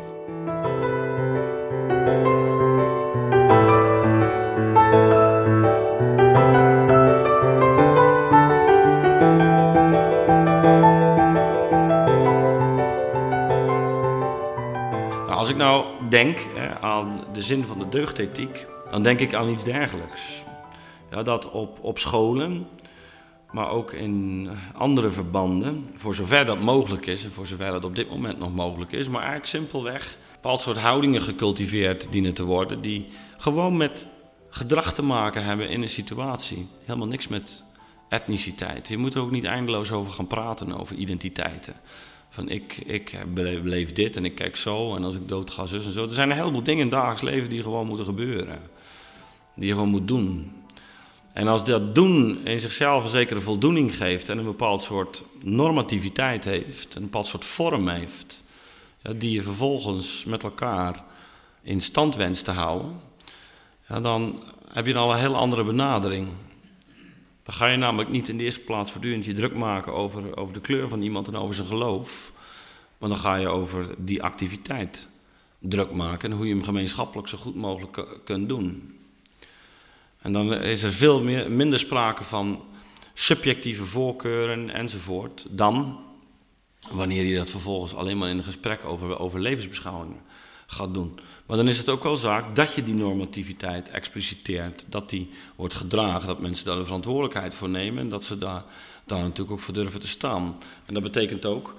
[16.16, 16.40] Denk
[16.82, 20.44] aan de zin van de deugdethiek, dan denk ik aan iets dergelijks.
[21.12, 22.68] Ja, dat op, op scholen,
[23.52, 27.96] maar ook in andere verbanden, voor zover dat mogelijk is en voor zover dat op
[27.96, 32.82] dit moment nog mogelijk is, maar eigenlijk simpelweg bepaald soort houdingen gecultiveerd dienen te worden
[32.82, 34.08] die gewoon met
[34.50, 36.68] gedrag te maken hebben in een situatie.
[36.86, 37.64] Helemaal niks met
[38.10, 38.88] etniciteit.
[38.88, 41.74] Je moet er ook niet eindeloos over gaan praten, over identiteiten.
[42.36, 45.86] Van ik, ik beleef dit en ik kijk zo en als ik dood ga, zus
[45.86, 46.04] en zo.
[46.04, 48.60] Er zijn een heleboel dingen in het dagelijks leven die gewoon moeten gebeuren.
[49.56, 50.52] Die je gewoon moet doen.
[51.34, 56.46] En als dat doen in zichzelf een zekere voldoening geeft en een bepaald soort normativiteit
[56.46, 58.44] heeft, een bepaald soort vorm heeft,
[59.02, 61.04] ja, die je vervolgens met elkaar
[61.62, 63.00] in stand wenst te houden,
[63.88, 66.28] ja, dan heb je al een heel andere benadering.
[67.46, 70.54] Dan ga je namelijk niet in de eerste plaats voortdurend je druk maken over, over
[70.54, 72.32] de kleur van iemand en over zijn geloof.
[72.98, 75.08] Maar dan ga je over die activiteit
[75.60, 78.98] druk maken en hoe je hem gemeenschappelijk zo goed mogelijk kunt doen.
[80.22, 82.64] En dan is er veel meer, minder sprake van
[83.14, 86.00] subjectieve voorkeuren enzovoort dan
[86.92, 90.22] wanneer je dat vervolgens alleen maar in een gesprek over, over levensbeschouwingen
[90.68, 91.20] gaat doen.
[91.46, 95.76] Maar dan is het ook wel zaak dat je die normativiteit expliciteert, dat die wordt
[95.76, 98.64] gedragen, dat mensen daar de verantwoordelijkheid voor nemen en dat ze daar,
[99.06, 100.58] daar natuurlijk ook voor durven te staan.
[100.86, 101.76] En dat betekent ook,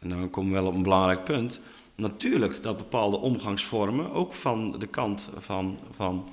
[0.00, 1.60] en dan komen we wel op een belangrijk punt,
[1.94, 6.28] natuurlijk dat bepaalde omgangsvormen, ook van de kant van, van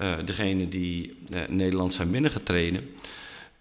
[0.00, 2.88] uh, degene die uh, Nederland zijn binnengetreden,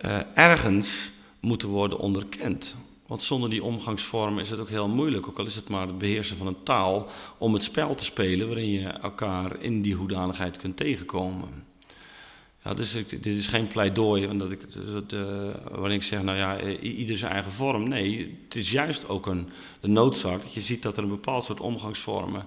[0.02, 2.76] uh, ergens moeten worden onderkend.
[3.08, 5.98] Want zonder die omgangsvorm is het ook heel moeilijk, ook al is het maar het
[5.98, 10.58] beheersen van een taal, om het spel te spelen waarin je elkaar in die hoedanigheid
[10.58, 11.66] kunt tegenkomen.
[12.64, 14.72] Ja, dus dit is geen pleidooi omdat ik,
[15.08, 17.88] de, waarin ik zeg, nou ja, ieder zijn eigen vorm.
[17.88, 21.44] Nee, het is juist ook een, de noodzaak dat je ziet dat er een bepaald
[21.44, 22.46] soort omgangsvormen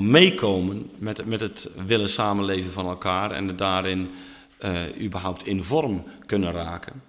[0.00, 4.10] meekomen met, met het willen samenleven van elkaar en daarin
[4.60, 7.02] uh, überhaupt in vorm kunnen raken.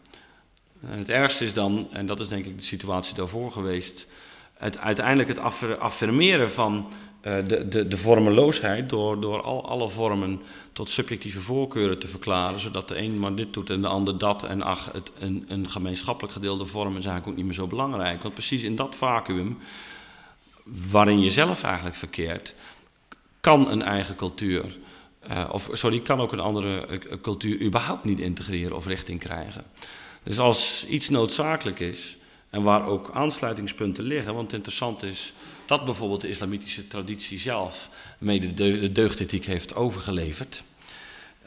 [0.91, 4.07] En het ergste is dan, en dat is denk ik de situatie daarvoor geweest,
[4.53, 5.39] het, uiteindelijk het
[5.79, 6.87] affirmeren van
[7.21, 10.41] uh, de, de, de vormeloosheid door, door al, alle vormen
[10.73, 14.43] tot subjectieve voorkeuren te verklaren, zodat de een maar dit doet en de ander dat.
[14.43, 18.21] En ach, het, een, een gemeenschappelijk gedeelde vorm is eigenlijk ook niet meer zo belangrijk.
[18.21, 19.57] Want precies in dat vacuüm,
[20.63, 22.55] waarin je zelf eigenlijk verkeert,
[23.39, 24.77] kan een eigen cultuur,
[25.29, 29.63] uh, of sorry, kan ook een andere cultuur überhaupt niet integreren of richting krijgen.
[30.27, 32.17] Dus als iets noodzakelijk is
[32.49, 35.33] en waar ook aansluitingspunten liggen, want interessant is
[35.65, 40.63] dat bijvoorbeeld de islamitische traditie zelf mede de deugdethiek heeft overgeleverd.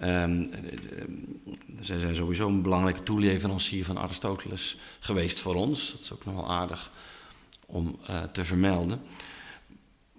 [0.03, 0.51] Um,
[1.81, 5.93] zij zijn sowieso een belangrijke toeleverancier van Aristoteles geweest voor ons.
[5.93, 6.91] Dat is ook nog wel aardig
[7.67, 9.01] om uh, te vermelden.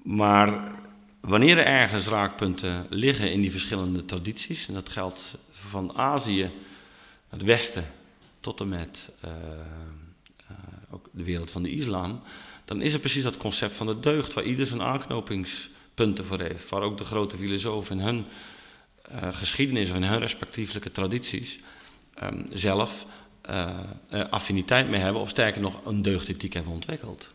[0.03, 0.71] Maar
[1.19, 6.51] wanneer er ergens raakpunten liggen in die verschillende tradities, en dat geldt van Azië naar
[7.29, 7.99] het Westen
[8.41, 9.31] tot en met uh,
[10.51, 10.57] uh,
[10.89, 12.21] ook de wereld van de islam,
[12.65, 16.69] dan is het precies dat concept van de deugd, waar ieder zijn aanknopingspunten voor heeft.
[16.69, 18.25] Waar ook de grote filosofen in hun
[19.11, 21.59] uh, geschiedenis of in hun respectievelijke tradities
[22.23, 23.05] um, zelf
[24.29, 27.31] affiniteit mee hebben, of sterker nog, een deugdethiek hebben ontwikkeld.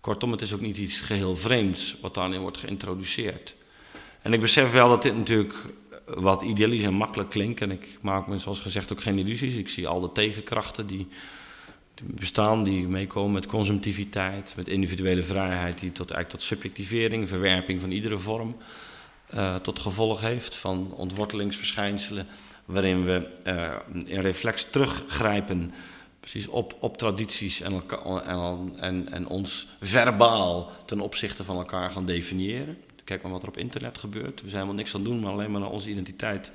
[0.00, 3.54] Kortom, het is ook niet iets geheel vreemds wat daarin wordt geïntroduceerd.
[4.22, 5.54] En ik besef wel dat dit natuurlijk
[6.06, 7.60] wat idealisch en makkelijk klinkt.
[7.60, 9.54] En ik maak me zoals gezegd ook geen illusies.
[9.54, 11.08] Ik zie al de tegenkrachten die,
[12.02, 17.90] bestaan, die meekomen met consumptiviteit, met individuele vrijheid, die tot, eigenlijk tot subjectivering, verwerping van
[17.90, 18.56] iedere vorm
[19.34, 20.56] uh, tot gevolg heeft.
[20.56, 22.26] Van ontwortelingsverschijnselen,
[22.64, 23.72] waarin we uh,
[24.04, 25.72] in reflex teruggrijpen
[26.20, 27.82] precies op, op tradities en,
[28.26, 32.76] en, en, en ons verbaal ten opzichte van elkaar gaan definiëren.
[33.12, 34.42] Kijk maar wat er op internet gebeurt.
[34.42, 36.52] We zijn helemaal niks aan het doen, maar alleen maar onze identiteit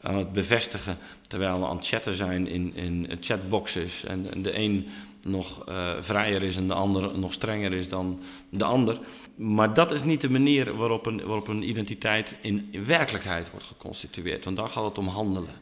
[0.00, 0.98] aan het bevestigen.
[1.28, 4.04] Terwijl we aan het chatten zijn in, in chatboxes.
[4.04, 4.88] En, en de een
[5.22, 8.98] nog uh, vrijer is en de ander nog strenger is dan de ander.
[9.34, 13.66] Maar dat is niet de manier waarop een, waarop een identiteit in, in werkelijkheid wordt
[13.66, 14.44] geconstitueerd.
[14.44, 15.54] Want daar gaat het om handelen.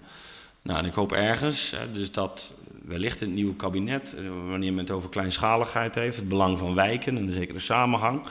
[0.62, 4.72] Nou, en ik hoop ergens, hè, dus dat wellicht in het nieuwe kabinet, eh, wanneer
[4.72, 8.26] men het over kleinschaligheid heeft, het belang van wijken en een zekere samenhang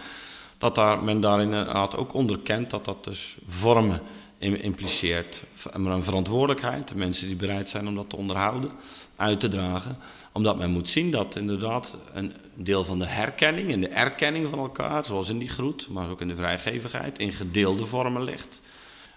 [0.64, 4.02] dat daar, men daarin inderdaad ook onderkent dat dat dus vormen
[4.38, 5.44] impliceert.
[5.72, 8.72] Een verantwoordelijkheid, de mensen die bereid zijn om dat te onderhouden,
[9.16, 9.98] uit te dragen.
[10.32, 14.60] Omdat men moet zien dat inderdaad een deel van de herkenning en de erkenning van
[14.60, 18.62] elkaar, zoals in die groet, maar ook in de vrijgevigheid, in gedeelde vormen ligt.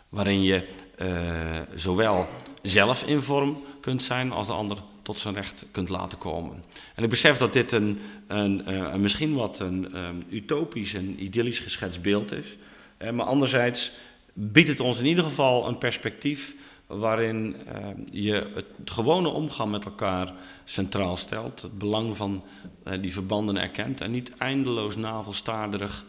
[0.09, 2.27] Waarin je uh, zowel
[2.63, 6.65] zelf in vorm kunt zijn als de ander tot zijn recht kunt laten komen.
[6.95, 11.25] En ik besef dat dit een, een, eh, een misschien wat een um, utopisch en
[11.25, 12.57] idyllisch geschetst beeld is.
[12.99, 13.93] Uh, maar anderzijds
[14.33, 16.55] biedt het ons in ieder geval een perspectief
[16.87, 17.57] waarin
[18.13, 20.33] je het gewone omgaan met elkaar
[20.65, 21.63] centraal stelt.
[21.63, 22.45] Het belang van
[23.01, 26.05] die verbanden erkent en niet eindeloos navelstaarderig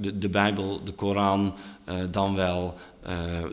[0.00, 1.54] de, de Bijbel, de Koran,
[2.10, 2.74] dan wel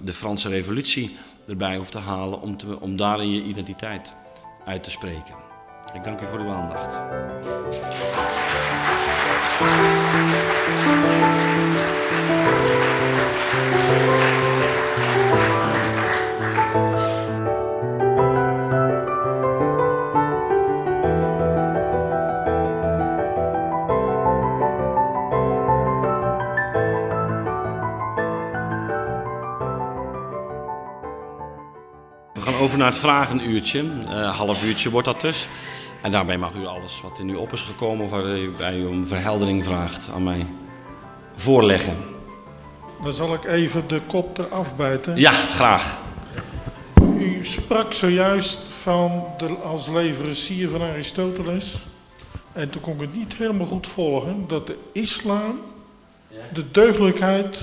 [0.04, 1.16] de Franse revolutie
[1.48, 4.14] erbij hoeft te halen om, te, om daarin je identiteit
[4.66, 5.36] uit te spreken.
[5.94, 6.98] Ik dank u voor uw aandacht.
[32.66, 33.84] Over naar het vragenuurtje.
[33.84, 35.48] Uh, half uurtje wordt dat dus.
[36.02, 39.64] En daarbij mag u alles wat in u op is gekomen, waarbij u om verheldering
[39.64, 40.48] vraagt, aan mij
[41.36, 41.98] voorleggen.
[43.04, 45.16] Dan zal ik even de kop eraf bijten.
[45.16, 45.98] Ja, graag.
[47.18, 51.78] U sprak zojuist van de, als leverancier van Aristoteles.
[52.54, 55.60] En toen kon ik het niet helemaal goed volgen dat de islam
[56.54, 57.60] de deugdelijkheid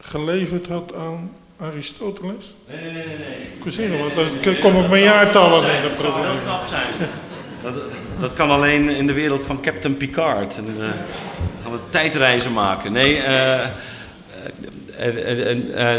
[0.00, 1.30] geleverd had aan
[1.60, 2.54] Aristoteles?
[2.68, 3.06] Nee, nee, nee.
[3.06, 3.70] nee.
[3.72, 6.44] Zeggen, want dan kom ik mijn jaartallen in de problemen.
[6.44, 7.10] Dat zijn.
[7.62, 7.74] Dat,
[8.20, 10.56] dat kan alleen in de wereld van Captain Picard.
[10.56, 10.88] En, uh,
[11.62, 12.92] gaan we tijdreizen maken.
[12.92, 13.24] Nee, uh,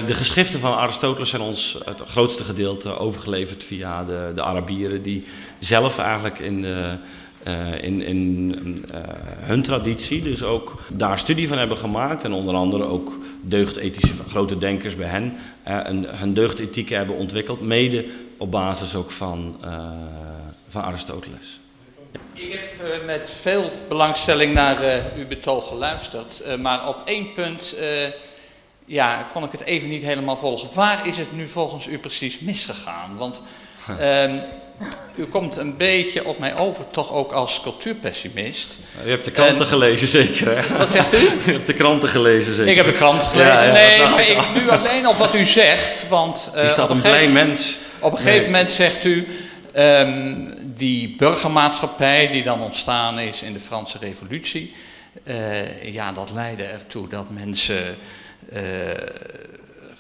[0.06, 5.24] de geschriften van Aristoteles zijn ons het grootste gedeelte overgeleverd via de, de Arabieren, die
[5.60, 6.98] zelf eigenlijk in de
[7.48, 9.00] uh, in, in uh,
[9.40, 12.24] hun traditie dus ook daar studie van hebben gemaakt.
[12.24, 17.62] En onder andere ook deugdethische grote denkers bij hen uh, een, hun deugdethiek hebben ontwikkeld.
[17.62, 18.06] Mede
[18.38, 19.56] op basis ook van,
[20.68, 21.60] van Aristoteles.
[22.34, 24.78] Ik heb met veel belangstelling naar
[25.18, 26.44] uw betoog geluisterd.
[26.60, 27.76] maar op één punt
[28.86, 30.70] ja, kon ik het even niet helemaal volgen.
[30.74, 33.18] Waar is het nu volgens u precies misgegaan?
[33.18, 33.42] Want...
[34.00, 34.40] Ehm,
[35.16, 38.78] u komt een beetje op mij over, toch ook als cultuurpessimist.
[39.06, 40.78] U hebt de kranten gelezen zeker, hè?
[40.78, 41.18] Wat zegt u?
[41.48, 42.72] U hebt de kranten gelezen zeker?
[42.72, 43.74] Ik heb de kranten gelezen.
[43.74, 46.52] nee, ik nu alleen op wat u zegt, want...
[46.56, 47.78] Uh, staat een blij mens.
[48.00, 49.28] Op een gegeven moment zegt u...
[49.76, 54.74] Um, die burgermaatschappij die dan ontstaan is in de Franse revolutie...
[55.24, 57.98] Uh, ja, dat leidde ertoe dat mensen...
[58.54, 58.62] Uh,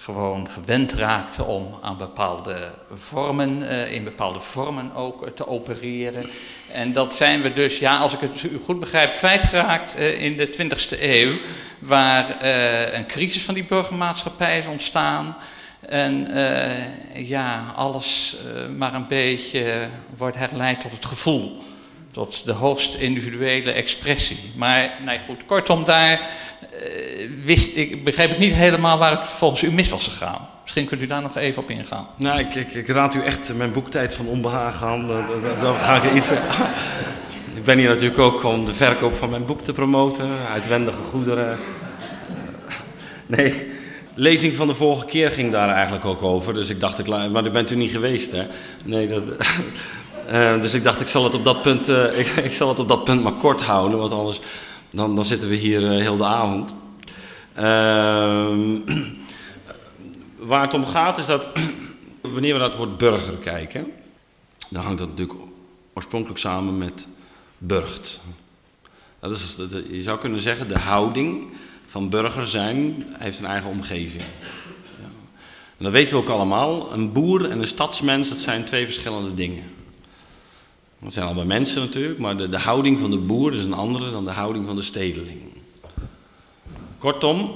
[0.03, 6.29] gewoon gewend raakte om aan bepaalde vormen, uh, in bepaalde vormen ook te opereren.
[6.71, 10.47] En dat zijn we dus, ja, als ik het goed begrijp, kwijtgeraakt uh, in de
[10.47, 11.33] 20e eeuw,
[11.79, 12.45] waar
[12.93, 15.37] een crisis van die burgermaatschappij is ontstaan.
[15.79, 16.27] En
[17.13, 18.35] ja, alles
[18.77, 19.87] maar een beetje
[20.17, 21.70] wordt herleid tot het gevoel
[22.11, 24.39] tot de hoogst individuele expressie.
[24.55, 29.63] Maar nee, goed, kortom, daar uh, wist ik, begreep ik niet helemaal waar het volgens
[29.63, 30.47] u mis was gegaan.
[30.61, 32.07] Misschien kunt u daar nog even op ingaan.
[32.15, 35.07] Nou, ik, ik, raad u echt mijn boektijd van onbehagen aan.
[35.61, 36.31] Dan ga ik iets.
[37.59, 41.59] ik ben hier natuurlijk ook om de verkoop van mijn boek te promoten, uitwendige goederen.
[43.25, 43.71] Nee,
[44.13, 46.53] lezing van de vorige keer ging daar eigenlijk ook over.
[46.53, 48.43] Dus ik dacht, ik, maar daar bent u niet geweest, hè?
[48.85, 49.23] Nee, dat.
[50.31, 52.79] Uh, dus ik dacht, ik zal, het op dat punt, uh, ik, ik, zal het
[52.79, 54.39] op dat punt maar kort houden, want anders
[54.89, 56.73] dan, dan zitten we hier uh, heel de avond.
[57.53, 58.79] Ehm,
[60.49, 61.47] waar het om gaat is dat
[62.21, 63.91] wanneer we naar het woord burger kijken,
[64.69, 65.39] dan hangt dat natuurlijk
[65.93, 67.05] oorspronkelijk samen met
[67.57, 68.21] burgt.
[69.19, 69.55] Dat is,
[69.89, 71.53] je zou kunnen zeggen, de houding
[71.87, 74.23] van burger zijn heeft een eigen omgeving.
[75.77, 76.93] En dat weten we ook allemaal.
[76.93, 79.63] Een boer en een stadsmens, dat zijn twee verschillende dingen.
[81.01, 84.11] Dat zijn allemaal mensen natuurlijk, maar de, de houding van de boer is een andere
[84.11, 85.41] dan de houding van de stedeling.
[86.97, 87.55] Kortom,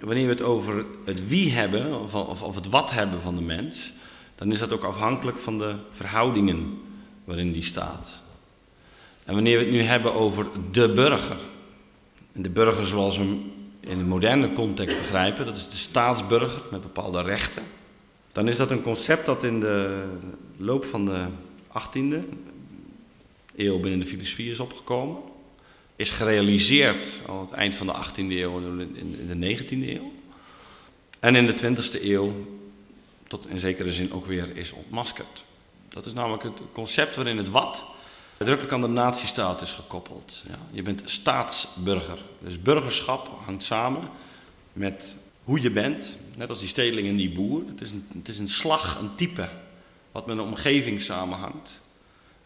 [0.00, 3.92] wanneer we het over het wie hebben, of, of, het wat hebben van de mens,
[4.34, 6.78] dan is dat ook afhankelijk van de verhoudingen
[7.24, 8.22] waarin die staat.
[9.24, 11.36] En wanneer we het nu hebben over de burger,
[12.32, 16.62] en de burger zoals we hem in de moderne context begrijpen, dat is de staatsburger
[16.70, 17.62] met bepaalde rechten,
[18.32, 20.04] dan is dat een concept dat in de
[20.56, 21.24] loop van de
[21.68, 22.18] 18e
[23.60, 25.16] eeuw binnen de filosofie is opgekomen.
[25.96, 30.12] is gerealiseerd aan het eind van de 18e eeuw en in de 19e eeuw.
[31.20, 32.46] En in de 20e eeuw,
[33.28, 35.44] tot in zekere zin ook weer, is ontmaskerd.
[35.88, 37.84] Dat is namelijk het concept waarin het wat
[38.44, 40.42] drukkelijk aan de natiestaat is gekoppeld.
[40.48, 42.18] Ja, je bent staatsburger.
[42.38, 44.08] Dus burgerschap hangt samen
[44.72, 46.16] met hoe je bent.
[46.36, 47.62] Net als die stedeling en die boer.
[47.66, 49.48] Het is, een, het is een slag, een type,
[50.12, 51.80] wat met een omgeving samenhangt.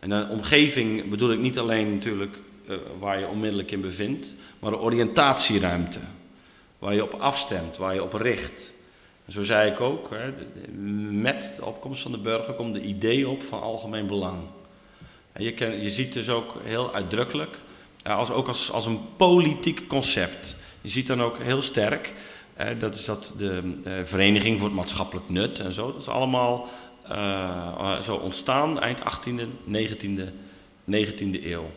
[0.05, 2.37] En een omgeving bedoel ik niet alleen natuurlijk
[2.69, 5.99] uh, waar je onmiddellijk in bevindt, maar een oriëntatieruimte.
[6.79, 8.75] Waar je op afstemt, waar je op richt.
[9.25, 10.33] En zo zei ik ook, hè,
[11.11, 14.39] met de opkomst van de burger komt de idee op van algemeen belang.
[15.33, 17.59] En je, je ziet dus ook heel uitdrukkelijk,
[18.03, 20.57] als, ook als, als een politiek concept.
[20.81, 22.13] Je ziet dan ook heel sterk,
[22.79, 25.93] dat is dat de uh, Vereniging voor het Maatschappelijk Nut en zo.
[25.93, 26.69] Dat is allemaal
[27.11, 30.23] uh, zo ontstaan eind 18e, 19e,
[30.91, 31.71] 19e eeuw.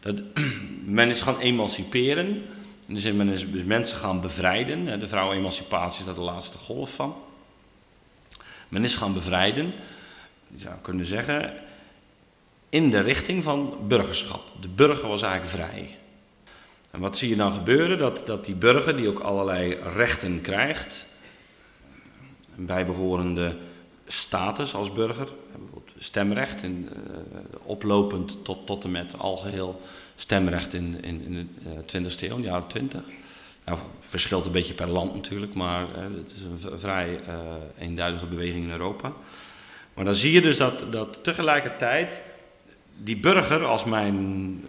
[0.00, 0.22] Dat,
[0.84, 2.42] men is gaan emanciperen,
[2.86, 5.00] dus men is dus mensen gaan bevrijden.
[5.00, 7.16] De vrouwenemancipatie is daar de laatste golf van.
[8.68, 9.72] Men is gaan bevrijden,
[10.48, 11.54] je zou kunnen zeggen,
[12.68, 14.42] in de richting van burgerschap.
[14.60, 15.96] De burger was eigenlijk vrij.
[16.90, 17.98] En wat zie je dan gebeuren?
[17.98, 21.06] Dat, dat die burger, die ook allerlei rechten krijgt,
[22.54, 23.56] bijbehorende
[24.06, 26.70] status als burger, bijvoorbeeld stemrecht, uh,
[27.62, 29.80] oplopend tot, tot en met algeheel
[30.14, 31.50] stemrecht in, in, in
[31.86, 33.00] de 20e eeuw, de jaren 20.
[33.64, 37.20] Nou, verschilt een beetje per land natuurlijk, maar uh, het is een vrij
[37.78, 39.12] eenduidige beweging in Europa.
[39.94, 42.20] Maar dan zie je dus dat, dat tegelijkertijd
[42.96, 44.64] die burger als mijn,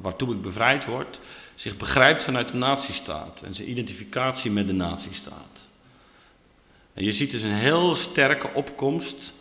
[0.00, 1.20] waartoe ik bevrijd word,
[1.54, 5.70] zich begrijpt vanuit de nazistaat en zijn identificatie met de nazistaat.
[6.98, 9.32] Je ziet dus een heel sterke opkomst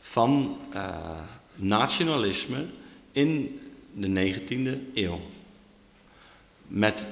[0.00, 0.96] van uh,
[1.54, 2.64] nationalisme
[3.12, 3.60] in
[3.92, 5.20] de 19e eeuw.
[6.66, 7.06] Met,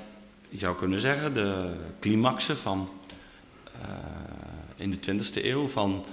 [0.48, 2.88] je zou kunnen zeggen, de climaxen van
[3.76, 3.88] uh,
[4.76, 6.04] in de 20e eeuw van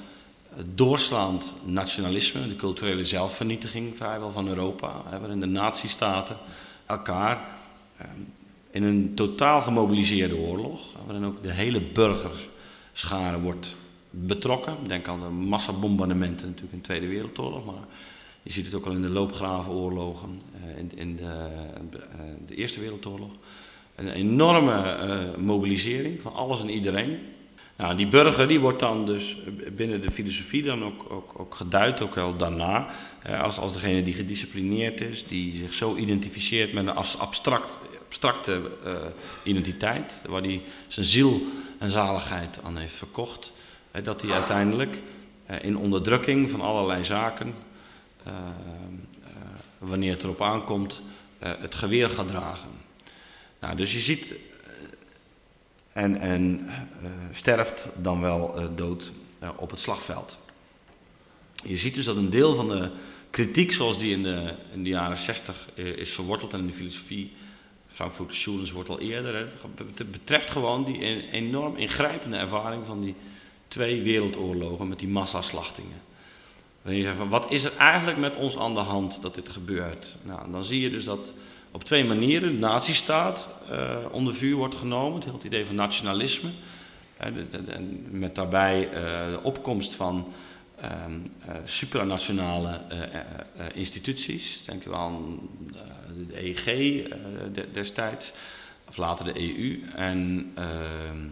[0.75, 6.37] doorslaand nationalisme, de culturele zelfvernietiging vrijwel van Europa, waarin de nazistaten
[6.85, 7.47] elkaar
[7.97, 8.09] ehm,
[8.71, 11.81] in een totaal gemobiliseerde oorlog, waarin ook de hele
[12.91, 13.75] burgerschare wordt
[14.09, 14.77] betrokken.
[14.87, 17.83] Denk aan de massabombardementen natuurlijk in de Tweede Wereldoorlog, maar
[18.43, 21.99] je ziet het ook al in de loopgravenoorlogen, uh, in, in de, uh,
[22.47, 23.29] de, Eerste Wereldoorlog.
[23.95, 24.97] Een enorme
[25.35, 27.19] uh, mobilisering van alles en iedereen.
[27.77, 29.37] Nou, die burger die wordt dan dus
[29.75, 32.87] binnen de filosofie dan ook, ook, ook geduid, ook wel daarna,
[33.41, 38.61] als, als degene die gedisciplineerd is, die zich zo identificeert met een abstract, abstracte
[39.43, 41.41] identiteit, waar hij zijn ziel
[41.81, 43.51] en zaligheid aan heeft verkocht,
[44.03, 45.01] dat hij uiteindelijk
[45.49, 47.53] uh, in onderdrukking van allerlei zaken,
[48.27, 48.33] uh,
[49.77, 51.01] wanneer het erop aankomt,
[51.39, 52.69] het geweer gaat dragen.
[53.59, 54.33] Nou, dus je ziet
[55.93, 56.69] en, en
[57.31, 59.11] sterft dan wel dood
[59.55, 60.37] op het slagveld.
[61.63, 62.89] Je ziet dus dat een deel van de
[63.29, 67.33] kritiek zoals die in de, in de jaren 60 is verworteld en in de filosofie,
[68.01, 69.45] Frankfurter Schulens wordt al eerder, hè,
[70.05, 73.15] betreft gewoon die enorm ingrijpende ervaring van die
[73.67, 76.01] twee wereldoorlogen met die massaslachtingen.
[76.81, 79.49] Wanneer je zegt van wat is er eigenlijk met ons aan de hand dat dit
[79.49, 80.15] gebeurt?
[80.23, 81.33] Nou, dan zie je dus dat
[81.71, 85.15] op twee manieren de nazistaat uh, onder vuur wordt genomen.
[85.15, 86.49] Het hele idee van nationalisme.
[87.21, 87.27] Uh,
[88.09, 88.93] met daarbij uh,
[89.31, 90.33] de opkomst van
[90.81, 91.19] ehm,
[91.63, 92.81] supranationale
[93.73, 94.63] instituties.
[94.63, 95.39] Denk u aan
[96.27, 97.07] de EEG
[97.71, 98.33] destijds,
[98.87, 99.81] of later de EU.
[99.95, 101.27] En ehm,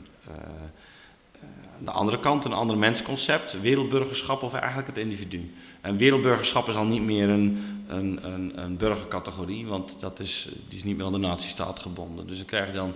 [1.80, 5.54] aan de andere kant een ander mensconcept, wereldburgerschap of eigenlijk het individu.
[5.82, 10.78] En wereldburgerschap is al niet meer een, een, een, een burgercategorie, want dat is, die
[10.78, 12.28] is niet meer aan de natiestaat gebonden.
[12.28, 12.88] Dus dan krijg je dan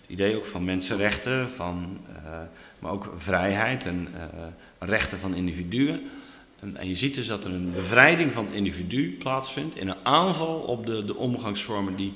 [0.00, 1.98] het idee ook van mensenrechten, van,
[2.78, 4.08] maar ook vrijheid en
[4.78, 6.00] rechten van individuen.
[6.60, 10.58] En, je ziet dus dat er een bevrijding van het individu plaatsvindt in een aanval
[10.58, 12.14] op de, de omgangsvormen die,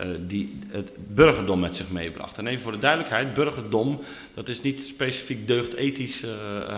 [0.00, 2.38] uh, die het burgerdom met zich meebracht.
[2.38, 4.00] En even voor de duidelijkheid, burgerdom,
[4.34, 6.22] dat is niet specifiek deugdethisch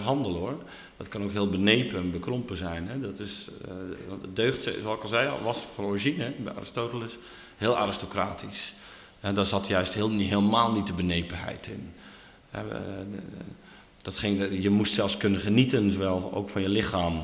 [0.02, 0.62] handel hoor.
[0.96, 2.88] Dat kan ook heel benepen en bekrompen zijn.
[2.88, 3.00] Hè?
[3.00, 3.72] Dat is, uh,
[4.08, 7.18] want deugd, zoals ik al zei, was van origine bij Aristoteles
[7.56, 8.74] heel aristocratisch.
[9.20, 11.92] En daar zat juist heel, helemaal niet de benepenheid in.
[14.08, 17.20] Dat ging, je moest zelfs kunnen genieten, zowel ook van je lichaam,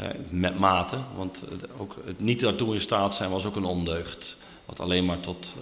[0.00, 0.96] uh, met mate.
[1.16, 4.36] Want het, ook het niet daartoe in staat zijn was ook een ondeugd.
[4.64, 5.56] Wat alleen maar tot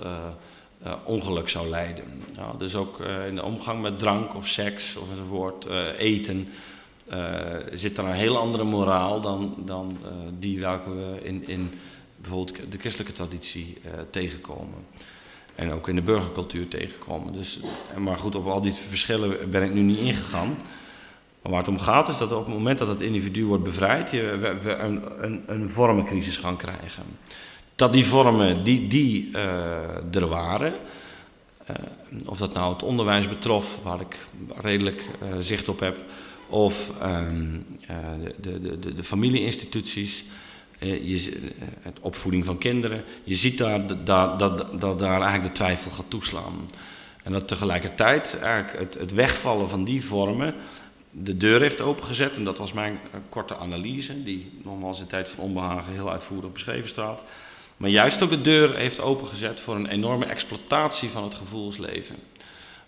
[1.04, 2.22] ongeluk zou leiden.
[2.36, 5.66] Ja, dus ook in de omgang met drank of seks of enzovoort,
[5.98, 6.48] eten
[7.72, 9.98] zit er een heel andere moraal dan, dan
[10.38, 11.72] die welke we in, in
[12.16, 13.80] bijvoorbeeld de christelijke traditie
[14.10, 14.86] tegenkomen.
[15.54, 17.32] En ook in de burgercultuur tegenkomen.
[17.32, 17.60] Dus,
[17.98, 20.56] maar goed, op al die verschillen ben ik nu niet ingegaan.
[21.42, 24.10] Maar waar het om gaat is dat op het moment dat het individu wordt bevrijd,
[24.10, 27.02] je, we, een, een, een, vormencrisis gaan krijgen.
[27.74, 30.74] Dat die vormen die, die uh, er waren,
[31.70, 31.76] uh,
[32.26, 34.26] of dat nou het onderwijs betrof, waar ik
[34.60, 35.98] redelijk uh, zicht op heb,
[36.48, 37.66] of um,
[38.40, 40.24] de, de, de, de familieinstituties,
[40.88, 45.90] je, het opvoeding van kinderen, je ziet daar dat, dat, dat daar eigenlijk de twijfel
[45.90, 46.68] gaat toeslaan.
[47.22, 50.54] En dat tegelijkertijd eigenlijk het, wegvallen van die vormen
[51.10, 52.36] de deur heeft opengezet.
[52.36, 56.88] En dat was mijn korte analyse, die nogmaals in tijd van onbehagen heel uitvoerig beschreven
[56.88, 57.24] staat.
[57.76, 62.16] Maar juist ook de deur heeft opengezet voor een enorme exploitatie van het gevoelsleven.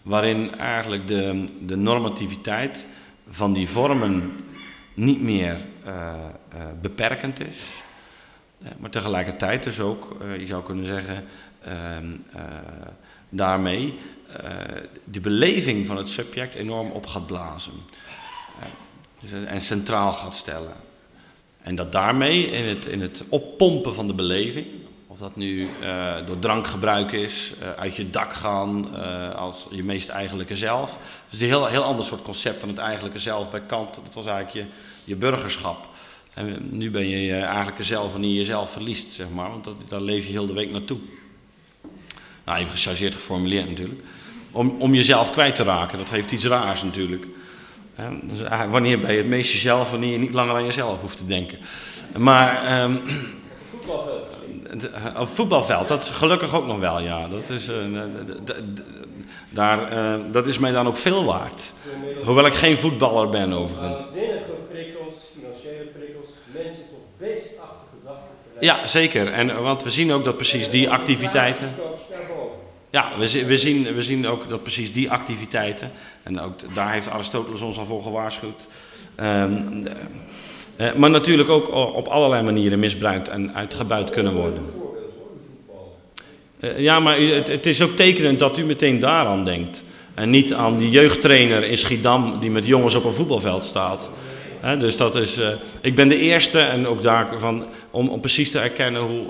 [0.02, 2.86] Waarin eigenlijk de, de normativiteit
[3.30, 4.32] van die vormen
[4.94, 5.92] niet meer uh,
[6.54, 7.58] uh, beperkend is.
[8.62, 11.24] Uh, maar tegelijkertijd dus ook, je zou kunnen zeggen,
[11.62, 12.16] ehm,
[13.28, 13.98] daarmee
[15.04, 17.72] de beleving van het subject enorm op gaat blazen.
[19.20, 20.72] Dus, en centraal gaat stellen.
[21.62, 24.66] En dat daarmee in het, in het oppompen van de beleving,
[25.06, 28.94] of dat nu uh, door drankgebruik is, uit je dak gaan
[29.34, 30.98] als je meest eigenlijke zelf.
[31.30, 33.94] Dus een heel, heel ander soort concept dan het eigenlijke zelf bij Kant.
[33.94, 34.74] Dat was eigenlijk je,
[35.04, 35.93] je burgerschap.
[36.34, 39.50] En nu ben je je eigenlijke zelf wanneer je jezelf verliest, zeg maar.
[39.50, 40.98] Want dat, daar leef je heel de week naartoe.
[42.44, 44.00] Nou, even gechargeerd geformuleerd natuurlijk.
[44.52, 47.26] Om, om jezelf kwijt te raken, dat heeft iets raars natuurlijk.
[48.22, 51.26] Dus wanneer ben je het meest jezelf, wanneer je niet langer aan jezelf hoeft te
[51.26, 51.58] denken.
[52.16, 52.82] Maar.
[52.82, 53.00] Um,
[53.70, 54.38] voetbalveld.
[55.22, 57.28] Op voetbalveld, dat is gelukkig ook nog wel, ja.
[57.28, 58.00] Dat is, uh,
[59.50, 61.72] daar, uh, dat is mij dan ook veel waard.
[62.24, 64.00] Hoewel ik geen voetballer ben, overigens.
[64.00, 68.34] Waanzinnige prikkels, financiële prikkels, mensen tot beestachtige gedachten.
[68.60, 69.32] Ja, zeker.
[69.32, 71.74] En, want we zien ook dat precies die activiteiten.
[72.90, 75.92] Ja, we, we, zien, we zien ook dat precies die activiteiten,
[76.22, 78.66] en ook daar heeft Aristoteles ons al voor gewaarschuwd,
[79.20, 79.86] um,
[80.76, 84.62] uh, maar natuurlijk ook op allerlei manieren misbruikt en uitgebuit kunnen worden.
[86.76, 89.84] Ja, maar het, het, is ook tekenend dat u meteen daaraan denkt.
[90.14, 94.10] En niet aan die jeugdtrainer in Schiedam die met jongens op een voetbalveld staat.
[94.78, 95.48] Dus dat is, uh,
[95.80, 99.26] ik ben de eerste en ook daarvan om, om precies te erkennen hoe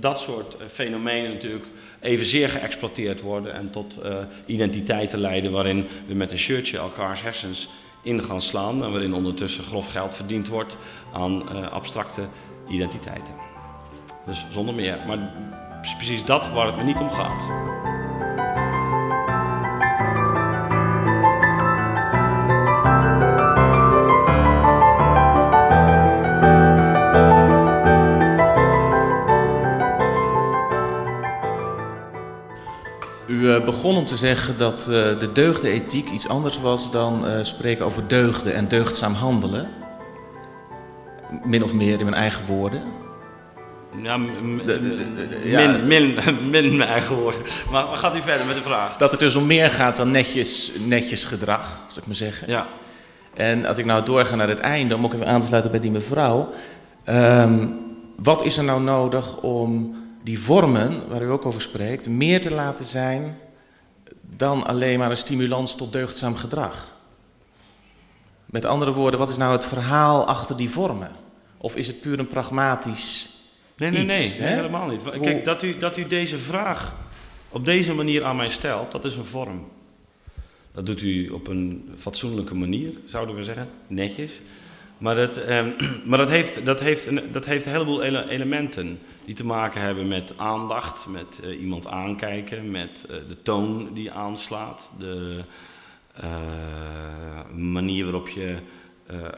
[0.00, 1.64] dat soort fenomenen natuurlijk
[2.00, 3.94] evenzeer geëxploiteerd worden en tot
[4.46, 7.68] identiteiten leiden waarin we met een shirtje elkaars hersens
[8.02, 10.76] in gaan slaan en waarin ondertussen grof geld verdiend wordt
[11.12, 12.22] aan abstracte
[12.68, 13.34] identiteiten.
[14.26, 14.98] Dus zonder meer.
[15.06, 15.32] Maar
[15.96, 17.48] precies dat waar het me niet om gaat.
[33.50, 37.84] U begon om te zeggen dat uh, de deugdenethiek iets anders was dan uh, spreken
[37.84, 39.68] over deugden en deugdzaam handelen.
[41.44, 42.82] Min of meer in mijn eigen woorden.
[44.02, 44.62] Ja, min,
[45.86, 46.18] min,
[46.50, 47.40] min mijn eigen woorden.
[47.70, 48.96] Maar, maar gaat u verder met de vraag?
[48.96, 52.48] Dat het dus om meer gaat dan netjes, netjes gedrag, zou ik maar zeggen.
[52.48, 52.66] Ja.
[53.34, 55.80] En als ik nou doorga naar het einde, om ook even aan te sluiten bij
[55.80, 56.48] die mevrouw.
[57.04, 57.78] Um,
[58.22, 62.50] wat is er nou nodig om die vormen, waar u ook over spreekt, meer te
[62.50, 63.38] laten zijn
[64.20, 66.98] dan alleen maar een stimulans tot deugdzaam gedrag?
[68.46, 71.10] Met andere woorden, wat is nou het verhaal achter die vormen?
[71.56, 73.38] Of is het puur een pragmatisch
[73.80, 74.54] Nee, nee, iets, nee, hè?
[74.54, 75.02] helemaal niet.
[75.02, 76.94] Kijk, dat u, dat u deze vraag
[77.48, 79.68] op deze manier aan mij stelt, dat is een vorm.
[80.72, 84.32] Dat doet u op een fatsoenlijke manier, zouden we zeggen, netjes.
[85.00, 85.66] Maar dat, eh,
[86.08, 89.80] maar dat, heeft, dat, heeft, een, dat heeft een heleboel ele elementen die te maken
[89.80, 95.40] hebben met aandacht, met uh, iemand aankijken, met uh, de toon die aanslaat, de
[97.54, 98.56] manier waarop je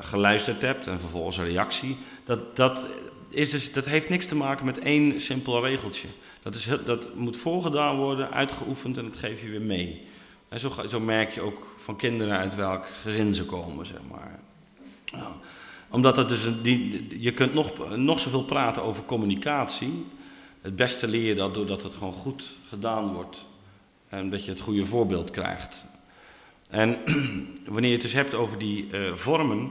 [0.00, 1.96] geluisterd hebt en vervolgens een reactie.
[2.24, 2.86] Dat, dat,
[3.28, 6.08] is dus, dat heeft niks te maken met één simpel regeltje.
[6.42, 10.06] Dat, is dat moet voorgedaan worden, uitgeoefend en dat geef je weer mee.
[10.48, 14.40] En zo, zo merk je ook van kinderen uit welk gezin ze komen, zeg maar.
[15.92, 20.06] Omdat het dus die, je kunt nog, nog zoveel praten over communicatie.
[20.60, 23.46] Het beste leer je dat doordat het gewoon goed gedaan wordt.
[24.08, 25.86] En dat je het goede voorbeeld krijgt.
[26.68, 26.98] En
[27.64, 29.70] wanneer je het dus hebt over die uh, vormen,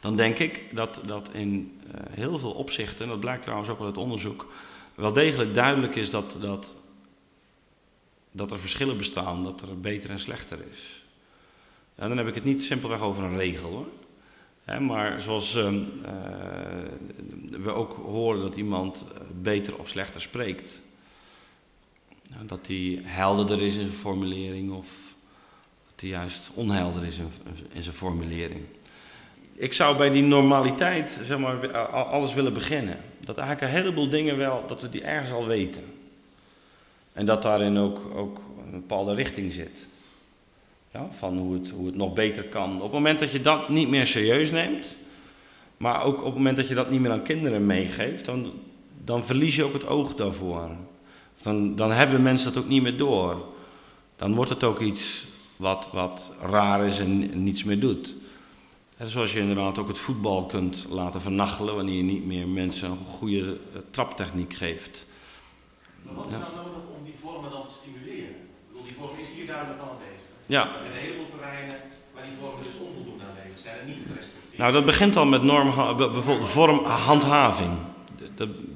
[0.00, 3.80] dan denk ik dat, dat in uh, heel veel opzichten, en dat blijkt trouwens ook
[3.80, 4.52] uit onderzoek,
[4.94, 6.74] wel degelijk duidelijk is dat, dat,
[8.30, 11.04] dat er verschillen bestaan, dat er beter en slechter is.
[11.94, 13.86] En dan heb ik het niet simpelweg over een regel hoor.
[14.80, 15.80] Maar zoals uh, uh,
[17.50, 19.04] we ook horen dat iemand
[19.42, 20.82] beter of slechter spreekt.
[22.28, 24.88] Nou, dat hij helderder is in zijn formulering of
[25.90, 27.28] dat hij juist onhelder is in,
[27.72, 28.60] in zijn formulering.
[29.54, 32.98] Ik zou bij die normaliteit zeg maar, alles willen beginnen.
[33.20, 35.84] Dat eigenlijk een heleboel dingen wel, dat we die ergens al weten.
[37.12, 39.86] En dat daarin ook, ook een bepaalde richting zit.
[40.92, 42.76] Ja, van hoe het, hoe het nog beter kan.
[42.76, 44.98] Op het moment dat je dat niet meer serieus neemt,
[45.76, 48.52] maar ook op het moment dat je dat niet meer aan kinderen meegeeft, dan,
[49.04, 50.68] dan verlies je ook het oog daarvoor.
[51.42, 53.44] Dan, dan hebben mensen dat ook niet meer door.
[54.16, 55.26] Dan wordt het ook iets
[55.56, 58.16] wat, wat raar is en niets meer doet.
[58.96, 62.90] En zoals je inderdaad ook het voetbal kunt laten vernachelen wanneer je niet meer mensen
[62.90, 65.06] een goede eh, traptechniek geeft.
[66.02, 68.30] Maar wat is nou nodig om die vormen dan te stimuleren?
[68.30, 70.11] Ik bedoel, die vorm is hier duidelijk aanwezig.
[70.52, 70.62] Ja.
[70.62, 71.76] Er zijn een heleboel terreinen
[72.14, 74.58] waar die vormen dus onvoldoende aanwezig zijn en niet gerespecteerd.
[74.58, 77.70] Nou, dat begint al met norm, bijvoorbeeld vormhandhaving,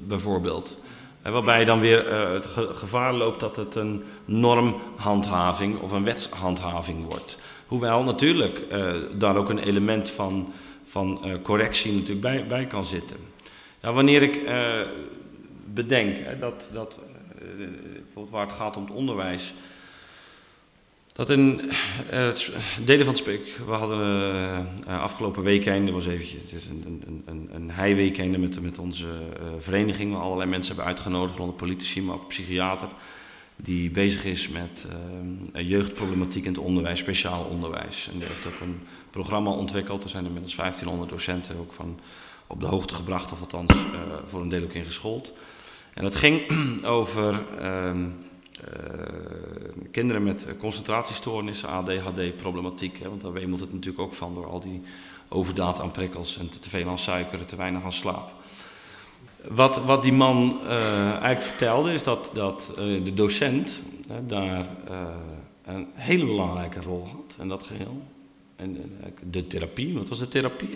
[0.07, 0.79] bijvoorbeeld.
[1.21, 7.05] Waarbij je dan weer uh, het gevaar loopt dat het een normhandhaving of een wetshandhaving
[7.05, 7.39] wordt.
[7.67, 8.65] Hoewel natuurlijk
[9.13, 10.53] daar ook een element van,
[10.83, 13.17] van correctie natuurlijk bij, bij kan zitten.
[13.81, 14.49] Nou, wanneer ik
[15.73, 16.99] bedenk hè, dat, dat
[17.57, 19.53] bijvoorbeeld waar het gaat om het onderwijs,
[21.17, 21.61] dat in
[22.13, 22.31] uh,
[22.85, 23.99] delen van het spik, we hadden
[24.87, 28.77] uh, afgelopen weekend, er was eventjes het is een, een, een, een heiweekende met, met
[28.79, 32.87] onze uh, vereniging, waar allerlei mensen hebben uitgenodigd, vooral de politici, maar ook psychiater,
[33.55, 34.85] die bezig is met
[35.53, 38.09] jeugdproblematiek in het onderwijs, speciaal onderwijs.
[38.13, 38.79] En die heeft ook een
[39.11, 41.99] programma ontwikkeld, er zijn inmiddels 1500 docenten ook van
[42.47, 43.73] op de hoogte gebracht, of althans
[44.23, 45.33] voor een deel ook ingeschoold.
[45.93, 46.41] En dat ging
[46.97, 47.43] over...
[47.59, 48.05] Ehm,
[49.91, 52.99] kinderen met concentratiestoornissen, ADHD-problematiek.
[53.07, 54.81] Want daar wemelt het natuurlijk ook van door al die
[55.27, 58.31] overdaad aan prikkels en te, veel aan suiker te weinig aan slaap.
[59.47, 63.81] Wat, wat die man uh, eigenlijk vertelde is dat, dat uh, de docent
[64.27, 64.67] daar
[65.65, 68.01] een hele belangrijke rol had in dat geheel.
[68.55, 68.99] En
[69.29, 70.69] de therapie, wat was de therapie?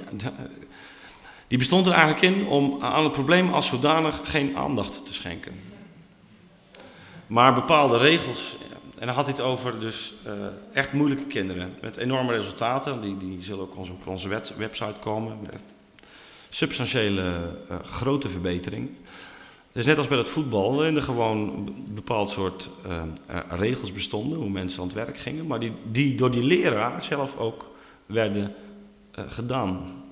[1.48, 5.71] Die bestond er eigenlijk in om aan het probleem als zodanig geen aandacht te schenken.
[7.32, 8.56] Maar bepaalde regels,
[8.98, 10.34] en dan had hij het over dus uh,
[10.74, 13.02] echt moeilijke kinderen met enorme resultaten.
[13.02, 14.28] Die, die zullen ook op onze
[14.58, 15.38] website komen.
[15.42, 15.62] Met
[16.50, 18.90] substantiële uh, grote verbetering.
[19.72, 23.04] Dus net als bij het voetbal, waarin er gewoon een bepaald soort uh,
[23.50, 27.38] regels bestonden, hoe mensen aan het werk gingen, maar die, die door die leraar zelf
[27.38, 27.72] ook
[28.06, 28.54] werden
[29.12, 30.04] gedaan.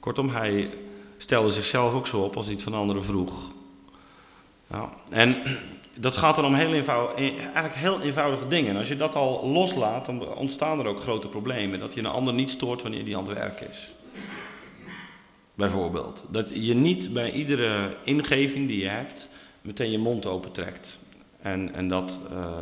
[0.00, 0.70] Kortom, hij
[1.16, 3.48] stelde zichzelf ook zo op als hij van anderen vroeg.
[4.66, 5.36] Nou, en
[6.00, 8.70] dat gaat dan om heel eenvoudig, eigenlijk heel eenvoudige dingen.
[8.70, 11.78] En als je dat al loslaat, dan ontstaan er ook grote problemen.
[11.78, 13.92] Dat je een ander niet stoort wanneer die aan het werk is.
[15.54, 16.26] Bijvoorbeeld.
[16.30, 19.28] Dat je niet bij iedere ingeving die je hebt,
[19.62, 21.00] meteen je mond opentrekt.
[21.40, 22.54] En, en dat uh,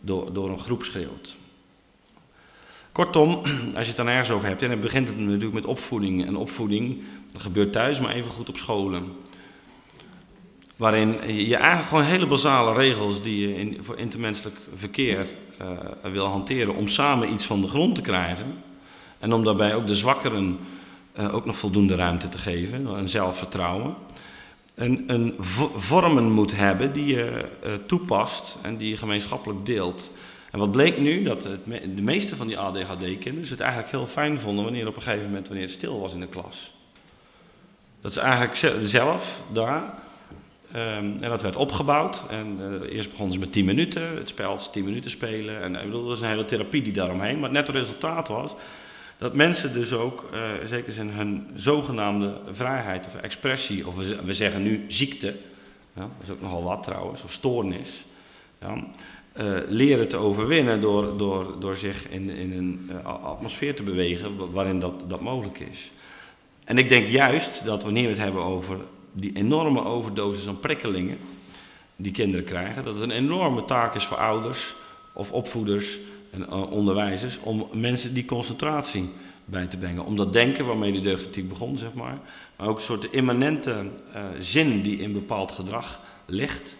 [0.00, 1.36] door, door een groep schreeuwt.
[2.92, 3.42] Kortom,
[3.76, 6.26] als je het dan ergens over hebt, en dan begint het natuurlijk met opvoeding.
[6.26, 7.02] En opvoeding,
[7.32, 9.12] dat gebeurt thuis, maar even goed op scholen.
[10.80, 15.26] Waarin je eigenlijk gewoon hele basale regels die je in, voor intermenselijk verkeer
[15.62, 18.62] uh, wil hanteren om samen iets van de grond te krijgen.
[19.18, 20.58] En om daarbij ook de zwakkeren
[21.18, 23.94] uh, ook nog voldoende ruimte te geven, en zelfvertrouwen.
[24.74, 25.34] Een, een
[25.74, 30.12] vormen moet hebben die je uh, toepast en die je gemeenschappelijk deelt.
[30.50, 31.22] En wat bleek nu?
[31.22, 31.64] Dat het,
[31.96, 35.46] de meeste van die ADHD-kinderen het eigenlijk heel fijn vonden wanneer op een gegeven moment
[35.46, 36.74] wanneer het stil was in de klas.
[38.00, 40.08] Dat ze eigenlijk zelf daar
[40.76, 42.24] Um, en dat werd opgebouwd.
[42.28, 45.62] En uh, eerst begonnen ze met 10 minuten, het spel 10 minuten spelen.
[45.62, 47.34] En ik bedoel, er was een hele therapie die daaromheen.
[47.34, 48.54] Maar het nette resultaat was
[49.18, 50.28] dat mensen dus ook,
[50.64, 55.26] zeker in hun zogenaamde vrijheid of expressie, of we, we zeggen nu ziekte,
[55.92, 58.04] ja, dat is ook nogal wat trouwens, of stoornis,
[58.60, 58.84] ja,
[59.68, 64.94] leren te overwinnen door, door, door zich in, in een atmosfeer te bewegen waarin dat,
[65.08, 65.90] dat mogelijk is.
[66.64, 68.78] En ik denk juist dat wanneer we het hebben over
[69.12, 71.18] die enorme overdosis aan prikkelingen
[71.96, 74.74] die kinderen krijgen, dat het een enorme taak is voor ouders
[75.12, 75.98] of opvoeders
[76.30, 79.08] en uh, onderwijzers om mensen die concentratie
[79.44, 80.04] bij te brengen.
[80.04, 82.18] Om dat denken waarmee de deugdethiek begon, zeg maar,
[82.56, 86.76] maar ook een soort immanente uh, zin die in bepaald gedrag ligt,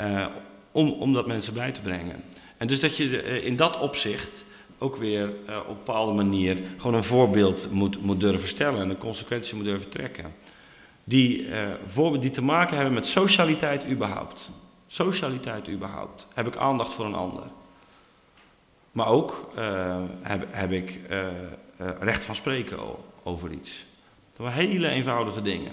[0.00, 0.26] uh,
[0.72, 2.22] om, om dat mensen bij te brengen.
[2.56, 4.44] En dus dat je in dat opzicht
[4.78, 8.98] ook weer op een bepaalde manier gewoon een voorbeeld moet, moet durven stellen en een
[8.98, 10.34] consequentie moet durven trekken
[11.04, 11.46] die,
[11.96, 14.50] uh, die te maken hebben met socialiteit überhaupt.
[14.86, 16.26] Socialiteit überhaupt.
[16.34, 17.44] Heb ik aandacht voor een ander.
[18.92, 21.26] Maar ook uh, heb, heb, ik uh,
[22.00, 22.78] recht van spreken
[23.22, 23.86] over iets.
[24.36, 25.72] Dat waren hele eenvoudige dingen.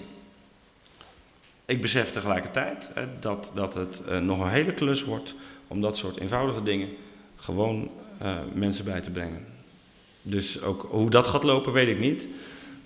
[1.64, 5.34] ik besef tegelijkertijd dat, dat het nog een hele klus wordt
[5.68, 6.88] om dat soort eenvoudige dingen
[7.36, 7.90] gewoon
[8.52, 9.46] mensen bij te brengen.
[10.22, 12.28] Dus ook hoe dat gaat lopen, weet ik niet.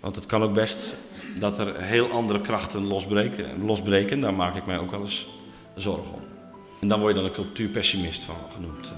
[0.01, 0.97] Want het kan ook best
[1.39, 3.65] dat er heel andere krachten losbreken.
[3.65, 4.21] losbreken.
[4.21, 5.29] Daar maak ik mij ook wel eens
[5.75, 6.21] zorgen om.
[6.81, 8.95] En dan word je dan een cultuurpessimist van genoemd.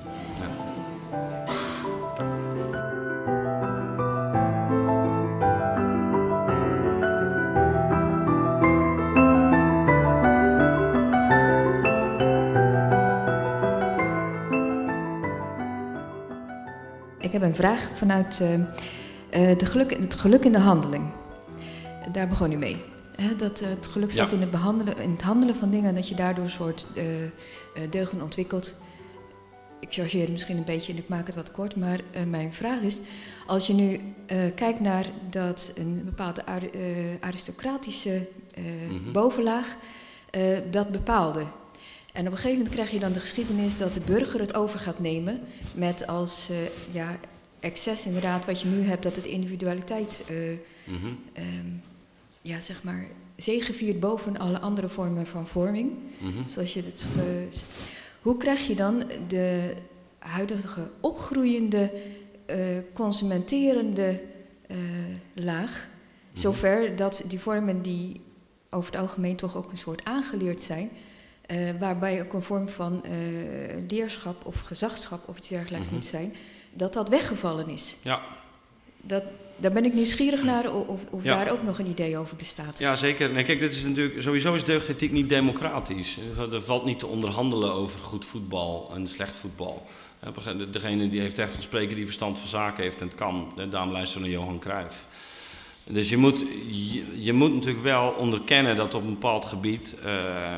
[17.20, 21.17] Ik heb een vraag vanuit uh, de geluk, het geluk in de handeling.
[22.12, 22.76] Daar begon u mee.
[23.16, 24.30] He, dat uh, het geluk ja.
[24.30, 27.04] in, het behandelen, in het handelen van dingen en dat je daardoor een soort uh,
[27.90, 28.74] deugden ontwikkelt.
[29.80, 32.80] Ik chargeer het misschien een beetje en ik maak het wat kort, maar mijn vraag
[32.80, 33.00] is:
[33.46, 34.00] als je nu
[34.54, 36.42] kijkt naar dat een bepaalde
[37.20, 39.12] aristocratische -hmm.
[39.12, 39.76] bovenlaag
[40.70, 41.44] dat bepaalde.
[42.12, 44.78] En op een gegeven moment krijg je dan de geschiedenis dat de burger het over
[44.78, 45.40] gaat nemen
[45.74, 46.50] met als
[46.90, 47.18] ja,
[47.60, 50.24] excess inderdaad wat je nu hebt, dat het individualiteit
[50.84, 51.18] -hmm.
[51.36, 51.82] um,
[52.42, 55.92] ja, zeg maar, zegeviert boven alle andere vormen van vorming.
[56.18, 56.48] Mm -hmm.
[56.48, 57.06] Zoals je het.
[57.16, 57.22] Uh,
[58.22, 59.74] hoe krijg je dan de
[60.18, 61.92] huidige opgroeiende,
[62.46, 62.56] uh,
[62.92, 64.20] consumenterende
[64.70, 64.76] uh,
[65.34, 65.90] laag, mm
[66.32, 66.40] -hmm.
[66.40, 68.20] zover dat die vormen die
[68.70, 70.90] over het algemeen toch ook een soort aangeleerd zijn,
[71.78, 73.02] waarbij ook een vorm van
[73.88, 75.98] leerschap of gezagschap of iets dergelijks mm -hmm.
[75.98, 76.34] moet zijn,
[76.72, 77.96] dat dat weggevallen is?
[78.02, 78.22] Ja.
[79.00, 79.22] Dat,
[79.58, 81.36] daar ben ik nieuwsgierig naar of, of ja.
[81.36, 82.78] daar ook nog een idee over bestaat.
[82.78, 83.30] Ja, zeker.
[83.30, 86.18] Nee, kijk, dit is natuurlijk, sowieso is deugdethiek niet democratisch.
[86.52, 89.86] Er valt niet te onderhandelen over goed voetbal en slecht voetbal.
[90.70, 93.52] Degene die heeft recht van spreken, die verstand van zaken heeft en het kan.
[93.70, 95.06] Daarom luisteren naar Johan Cruijff.
[95.90, 100.56] Dus je moet, je, je, moet natuurlijk wel onderkennen dat op een bepaald gebied uh,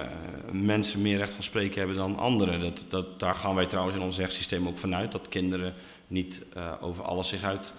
[0.53, 2.61] mensen meer recht van spreken hebben dan anderen.
[2.61, 5.75] Dat, dat, daar gaan wij trouwens in ons rechtssysteem ook vanuit, dat kinderen
[6.07, 7.73] niet uh, over alles zich uit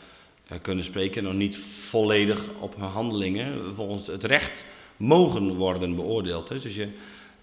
[0.60, 1.24] kunnen spreken.
[1.24, 4.66] Nog niet volledig op hun handelingen volgens het recht
[4.98, 6.48] mogen worden beoordeeld.
[6.48, 6.88] Dus je,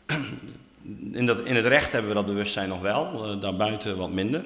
[1.12, 4.44] in, dat, in het recht hebben we dat bewustzijn nog wel, daarbuiten wat minder.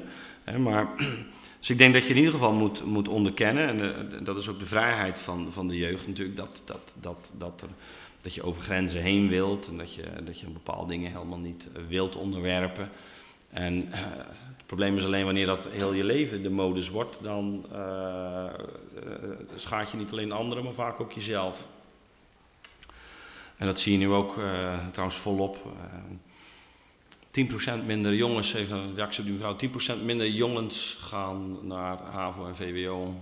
[0.59, 0.89] Maar
[1.59, 4.49] dus ik denk dat je in ieder geval moet, moet onderkennen, en uh, dat is
[4.49, 7.69] ook de vrijheid van, van de jeugd natuurlijk, dat, dat, dat, dat, er,
[8.21, 11.69] dat je over grenzen heen wilt en dat je, dat je bepaalde dingen helemaal niet
[11.89, 12.91] wilt onderwerpen.
[13.51, 13.89] En
[14.77, 18.45] probleem is alleen wanneer dat heel je leven de modus wordt, dan uh,
[19.55, 21.67] schaadt je niet alleen anderen, maar vaak ook jezelf.
[23.57, 24.41] En dat zie je nu ook
[24.93, 25.73] trouwens volop.
[27.83, 32.47] 10% minder jongens, even een reactie op die mevrouw, 10% minder jongens gaan naar HAVO
[32.47, 33.15] en VWO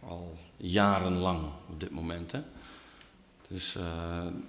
[0.00, 2.32] al jarenlang op dit moment.
[2.32, 2.40] Hè.
[3.48, 3.76] Dus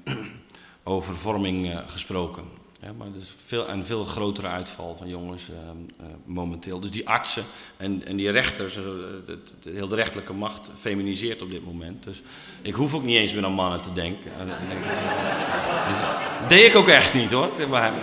[0.83, 2.43] over vorming gesproken.
[2.79, 5.55] Ja, maar dus veel, en veel grotere uitval van jongens uh,
[6.25, 6.79] momenteel.
[6.79, 7.43] Dus die artsen
[7.77, 12.03] en, en die rechters, de, de, heel de rechterlijke macht feminiseert op dit moment.
[12.03, 12.21] Dus
[12.61, 14.31] ik hoef ook niet eens meer aan mannen te denken.
[15.87, 15.97] dus,
[16.47, 17.51] deed ik ook echt niet hoor.
[17.69, 17.93] Maar,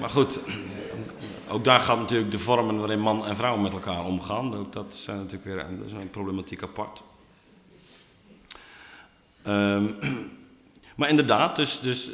[0.00, 0.40] maar goed,
[1.48, 4.56] ook daar gaat natuurlijk de vormen waarin man en vrouw met elkaar omgaan.
[4.56, 7.02] Ook dat is natuurlijk weer is een problematiek apart.
[9.46, 9.98] Um,
[10.96, 12.10] maar inderdaad, dus, dus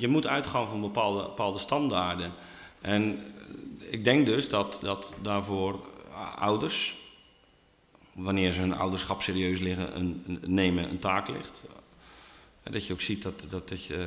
[0.00, 2.32] je moet uitgaan van bepaalde, bepaalde standaarden.
[2.80, 3.20] En
[3.78, 5.80] ik denk dus dat, dat daarvoor
[6.38, 6.96] ouders,
[8.12, 11.64] wanneer ze hun ouderschap serieus liggen, een, een, nemen, een taak ligt.
[12.62, 14.06] Dat je ook ziet dat, dat, dat je,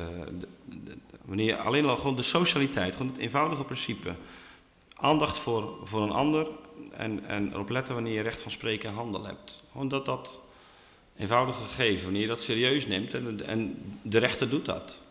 [1.24, 4.14] wanneer je alleen al gewoon de socialiteit, gewoon het eenvoudige principe,
[4.96, 6.46] aandacht voor, voor een ander
[6.90, 9.62] en, en erop letten wanneer je recht van spreken en handel hebt.
[9.70, 10.40] Gewoon dat dat
[11.16, 15.02] eenvoudige gegeven, wanneer je dat serieus neemt en, en de rechter doet dat.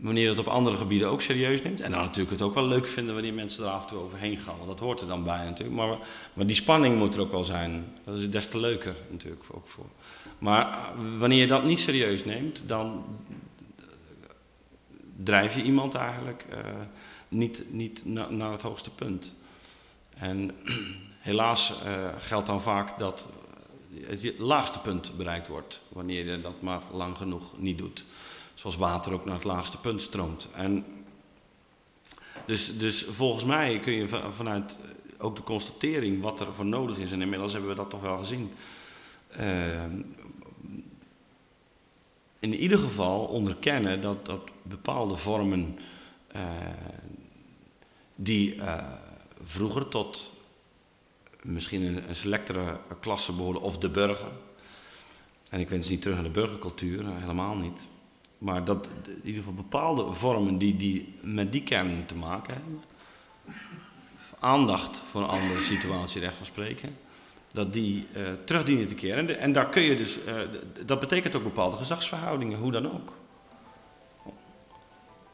[0.00, 1.80] Wanneer dat op andere gebieden ook serieus neemt.
[1.80, 4.38] En dan natuurlijk het ook wel leuk vinden wanneer mensen er af en toe overheen
[4.38, 4.54] gaan.
[4.66, 5.76] Dat hoort er dan bij natuurlijk.
[5.76, 5.98] Maar,
[6.32, 7.92] maar die spanning moet er ook wel zijn.
[8.04, 9.86] Dat is des te leuker natuurlijk ook voor.
[10.38, 10.78] Maar
[11.18, 13.04] wanneer je dat niet serieus neemt, dan
[15.16, 16.58] drijf je iemand eigenlijk uh,
[17.28, 19.32] niet, niet na, naar het hoogste punt.
[20.14, 20.50] En
[21.18, 23.26] helaas uh, geldt dan vaak dat
[24.06, 28.04] het laagste punt bereikt wordt, wanneer je dat maar lang genoeg niet doet.
[28.58, 30.48] Zoals water ook naar het laagste punt stroomt.
[30.54, 30.84] En
[32.46, 34.78] dus, dus volgens mij kun je vanuit
[35.18, 38.18] ook de constatering wat er voor nodig is, en inmiddels hebben we dat toch wel
[38.18, 38.50] gezien,
[39.40, 39.84] uh,
[42.38, 45.78] in ieder geval onderkennen dat, dat bepaalde vormen
[46.36, 46.42] uh,
[48.14, 48.60] die
[49.44, 50.32] vroeger tot
[51.42, 54.32] misschien een, een selectere klasse behoorden, of de burger,
[55.50, 57.84] En ik wens niet terug naar de burgercultuur, helemaal niet.
[58.38, 62.82] Maar dat in ieder geval bepaalde vormen die, die met die kern te maken hebben,
[64.38, 66.96] aandacht voor een andere situatie, recht van spreken,
[67.52, 69.38] dat die uh, terug dienen te keren.
[69.38, 70.34] En, daar kun je dus, uh,
[70.86, 73.12] dat betekent ook bepaalde gezagsverhoudingen, hoe dan ook.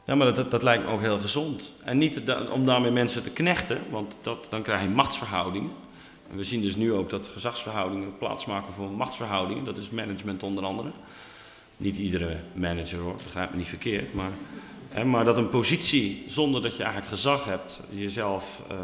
[0.05, 1.73] Ja, maar dat, dat, lijkt me ook heel gezond.
[1.83, 5.71] En niet om daarmee mensen te knechten, want dat, dan krijg je machtsverhoudingen.
[6.29, 9.63] En we zien dus nu ook dat gezagsverhoudingen plaatsmaken voor machtsverhoudingen.
[9.63, 10.91] Dat is management onder andere.
[11.77, 14.13] Niet iedere manager hoor, begrijp me niet verkeerd.
[14.13, 14.31] Maar,
[14.89, 18.77] hè, maar dat een positie zonder dat je eigenlijk gezag hebt, jezelf uh,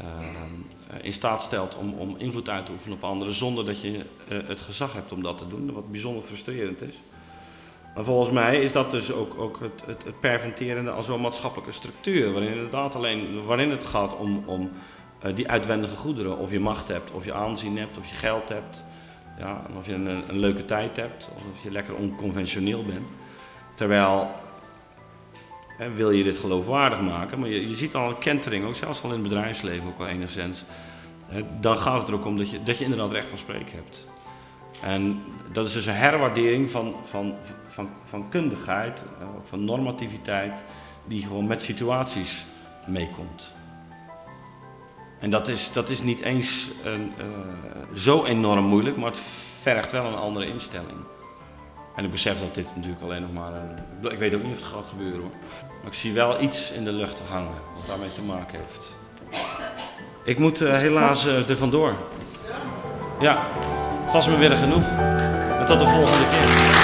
[0.00, 3.90] uh, in staat stelt om, om invloed uit te oefenen op anderen, zonder dat je
[3.92, 5.72] uh, het gezag hebt om dat te doen.
[5.72, 6.94] Wat bijzonder frustrerend is.
[7.94, 12.32] Maar volgens mij is dat dus ook, ook het, het, perventerende als zo'n maatschappelijke structuur,
[12.32, 14.70] waarin inderdaad alleen waarin het gaat om, om
[15.34, 16.38] die uitwendige goederen.
[16.38, 18.82] Of je macht hebt, of je aanzien hebt, of je geld hebt.
[19.38, 23.08] Ja, of je een, een leuke tijd hebt, of je lekker onconventioneel bent.
[23.74, 24.30] Terwijl,
[25.94, 29.08] wil je dit geloofwaardig maken, maar je, je ziet al een kentering, ook zelfs al
[29.08, 30.64] in het bedrijfsleven ook wel enigszins.
[31.24, 33.74] Hè, dan gaat het er ook om dat je, dat je inderdaad recht van spreken
[33.74, 34.08] hebt.
[34.82, 35.22] En
[35.52, 37.34] dat is dus een herwaardering van, van,
[37.68, 39.02] van, van kundigheid,
[39.44, 40.64] van normativiteit,
[41.04, 42.46] die gewoon met situaties
[42.86, 43.54] meekomt.
[45.18, 47.24] En dat is, dat is niet eens een, uh,
[47.94, 49.20] zo enorm moeilijk, maar het
[49.60, 50.98] vergt wel een andere instelling.
[51.96, 54.58] En ik besef dat dit natuurlijk alleen nog maar een, Ik weet ook niet of
[54.58, 55.30] het gaat gebeuren hoor.
[55.60, 58.96] Maar ik zie wel iets in de lucht hangen wat daarmee te maken heeft.
[60.24, 61.94] Ik moet uh, helaas uh, er vandoor.
[63.20, 63.46] Ja,
[64.02, 64.84] het was me weer genoeg.
[65.58, 66.77] En tot de volgende keer.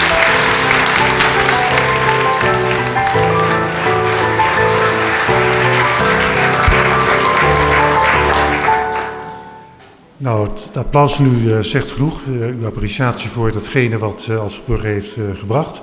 [10.17, 12.21] Nou, het applaus van u uh, zegt genoeg.
[12.29, 15.83] Uh, uw appreciatie voor datgene wat uh, Alsburg heeft gebracht.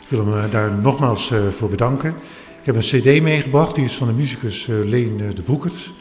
[0.00, 2.14] Ik wil hem daar nogmaals voor bedanken.
[2.60, 5.92] Ik heb een cd meegebracht, die is van de muzikus Leen de Broekert.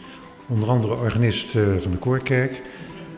[0.47, 2.61] Onder andere organist van de Koorkerk.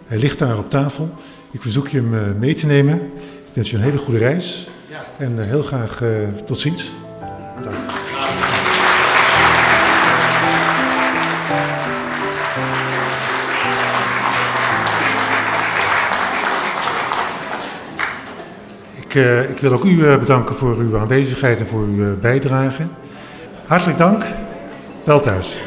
[0.05, 1.09] Hij ligt daar op tafel.
[1.51, 2.95] Ik verzoek je hem mee te nemen.
[2.95, 4.69] Ik wens je een hele goede reis.
[5.17, 6.01] En heel graag
[6.45, 6.91] tot ziens.
[7.63, 8.06] Dank.
[19.07, 22.07] Ik, uh, ik, wil ook u uh, bedanken voor uw aanwezigheid en voor uw uh,
[22.21, 22.83] bijdrage.
[23.65, 24.23] Hartelijk dank.
[25.03, 25.59] Wel thuis.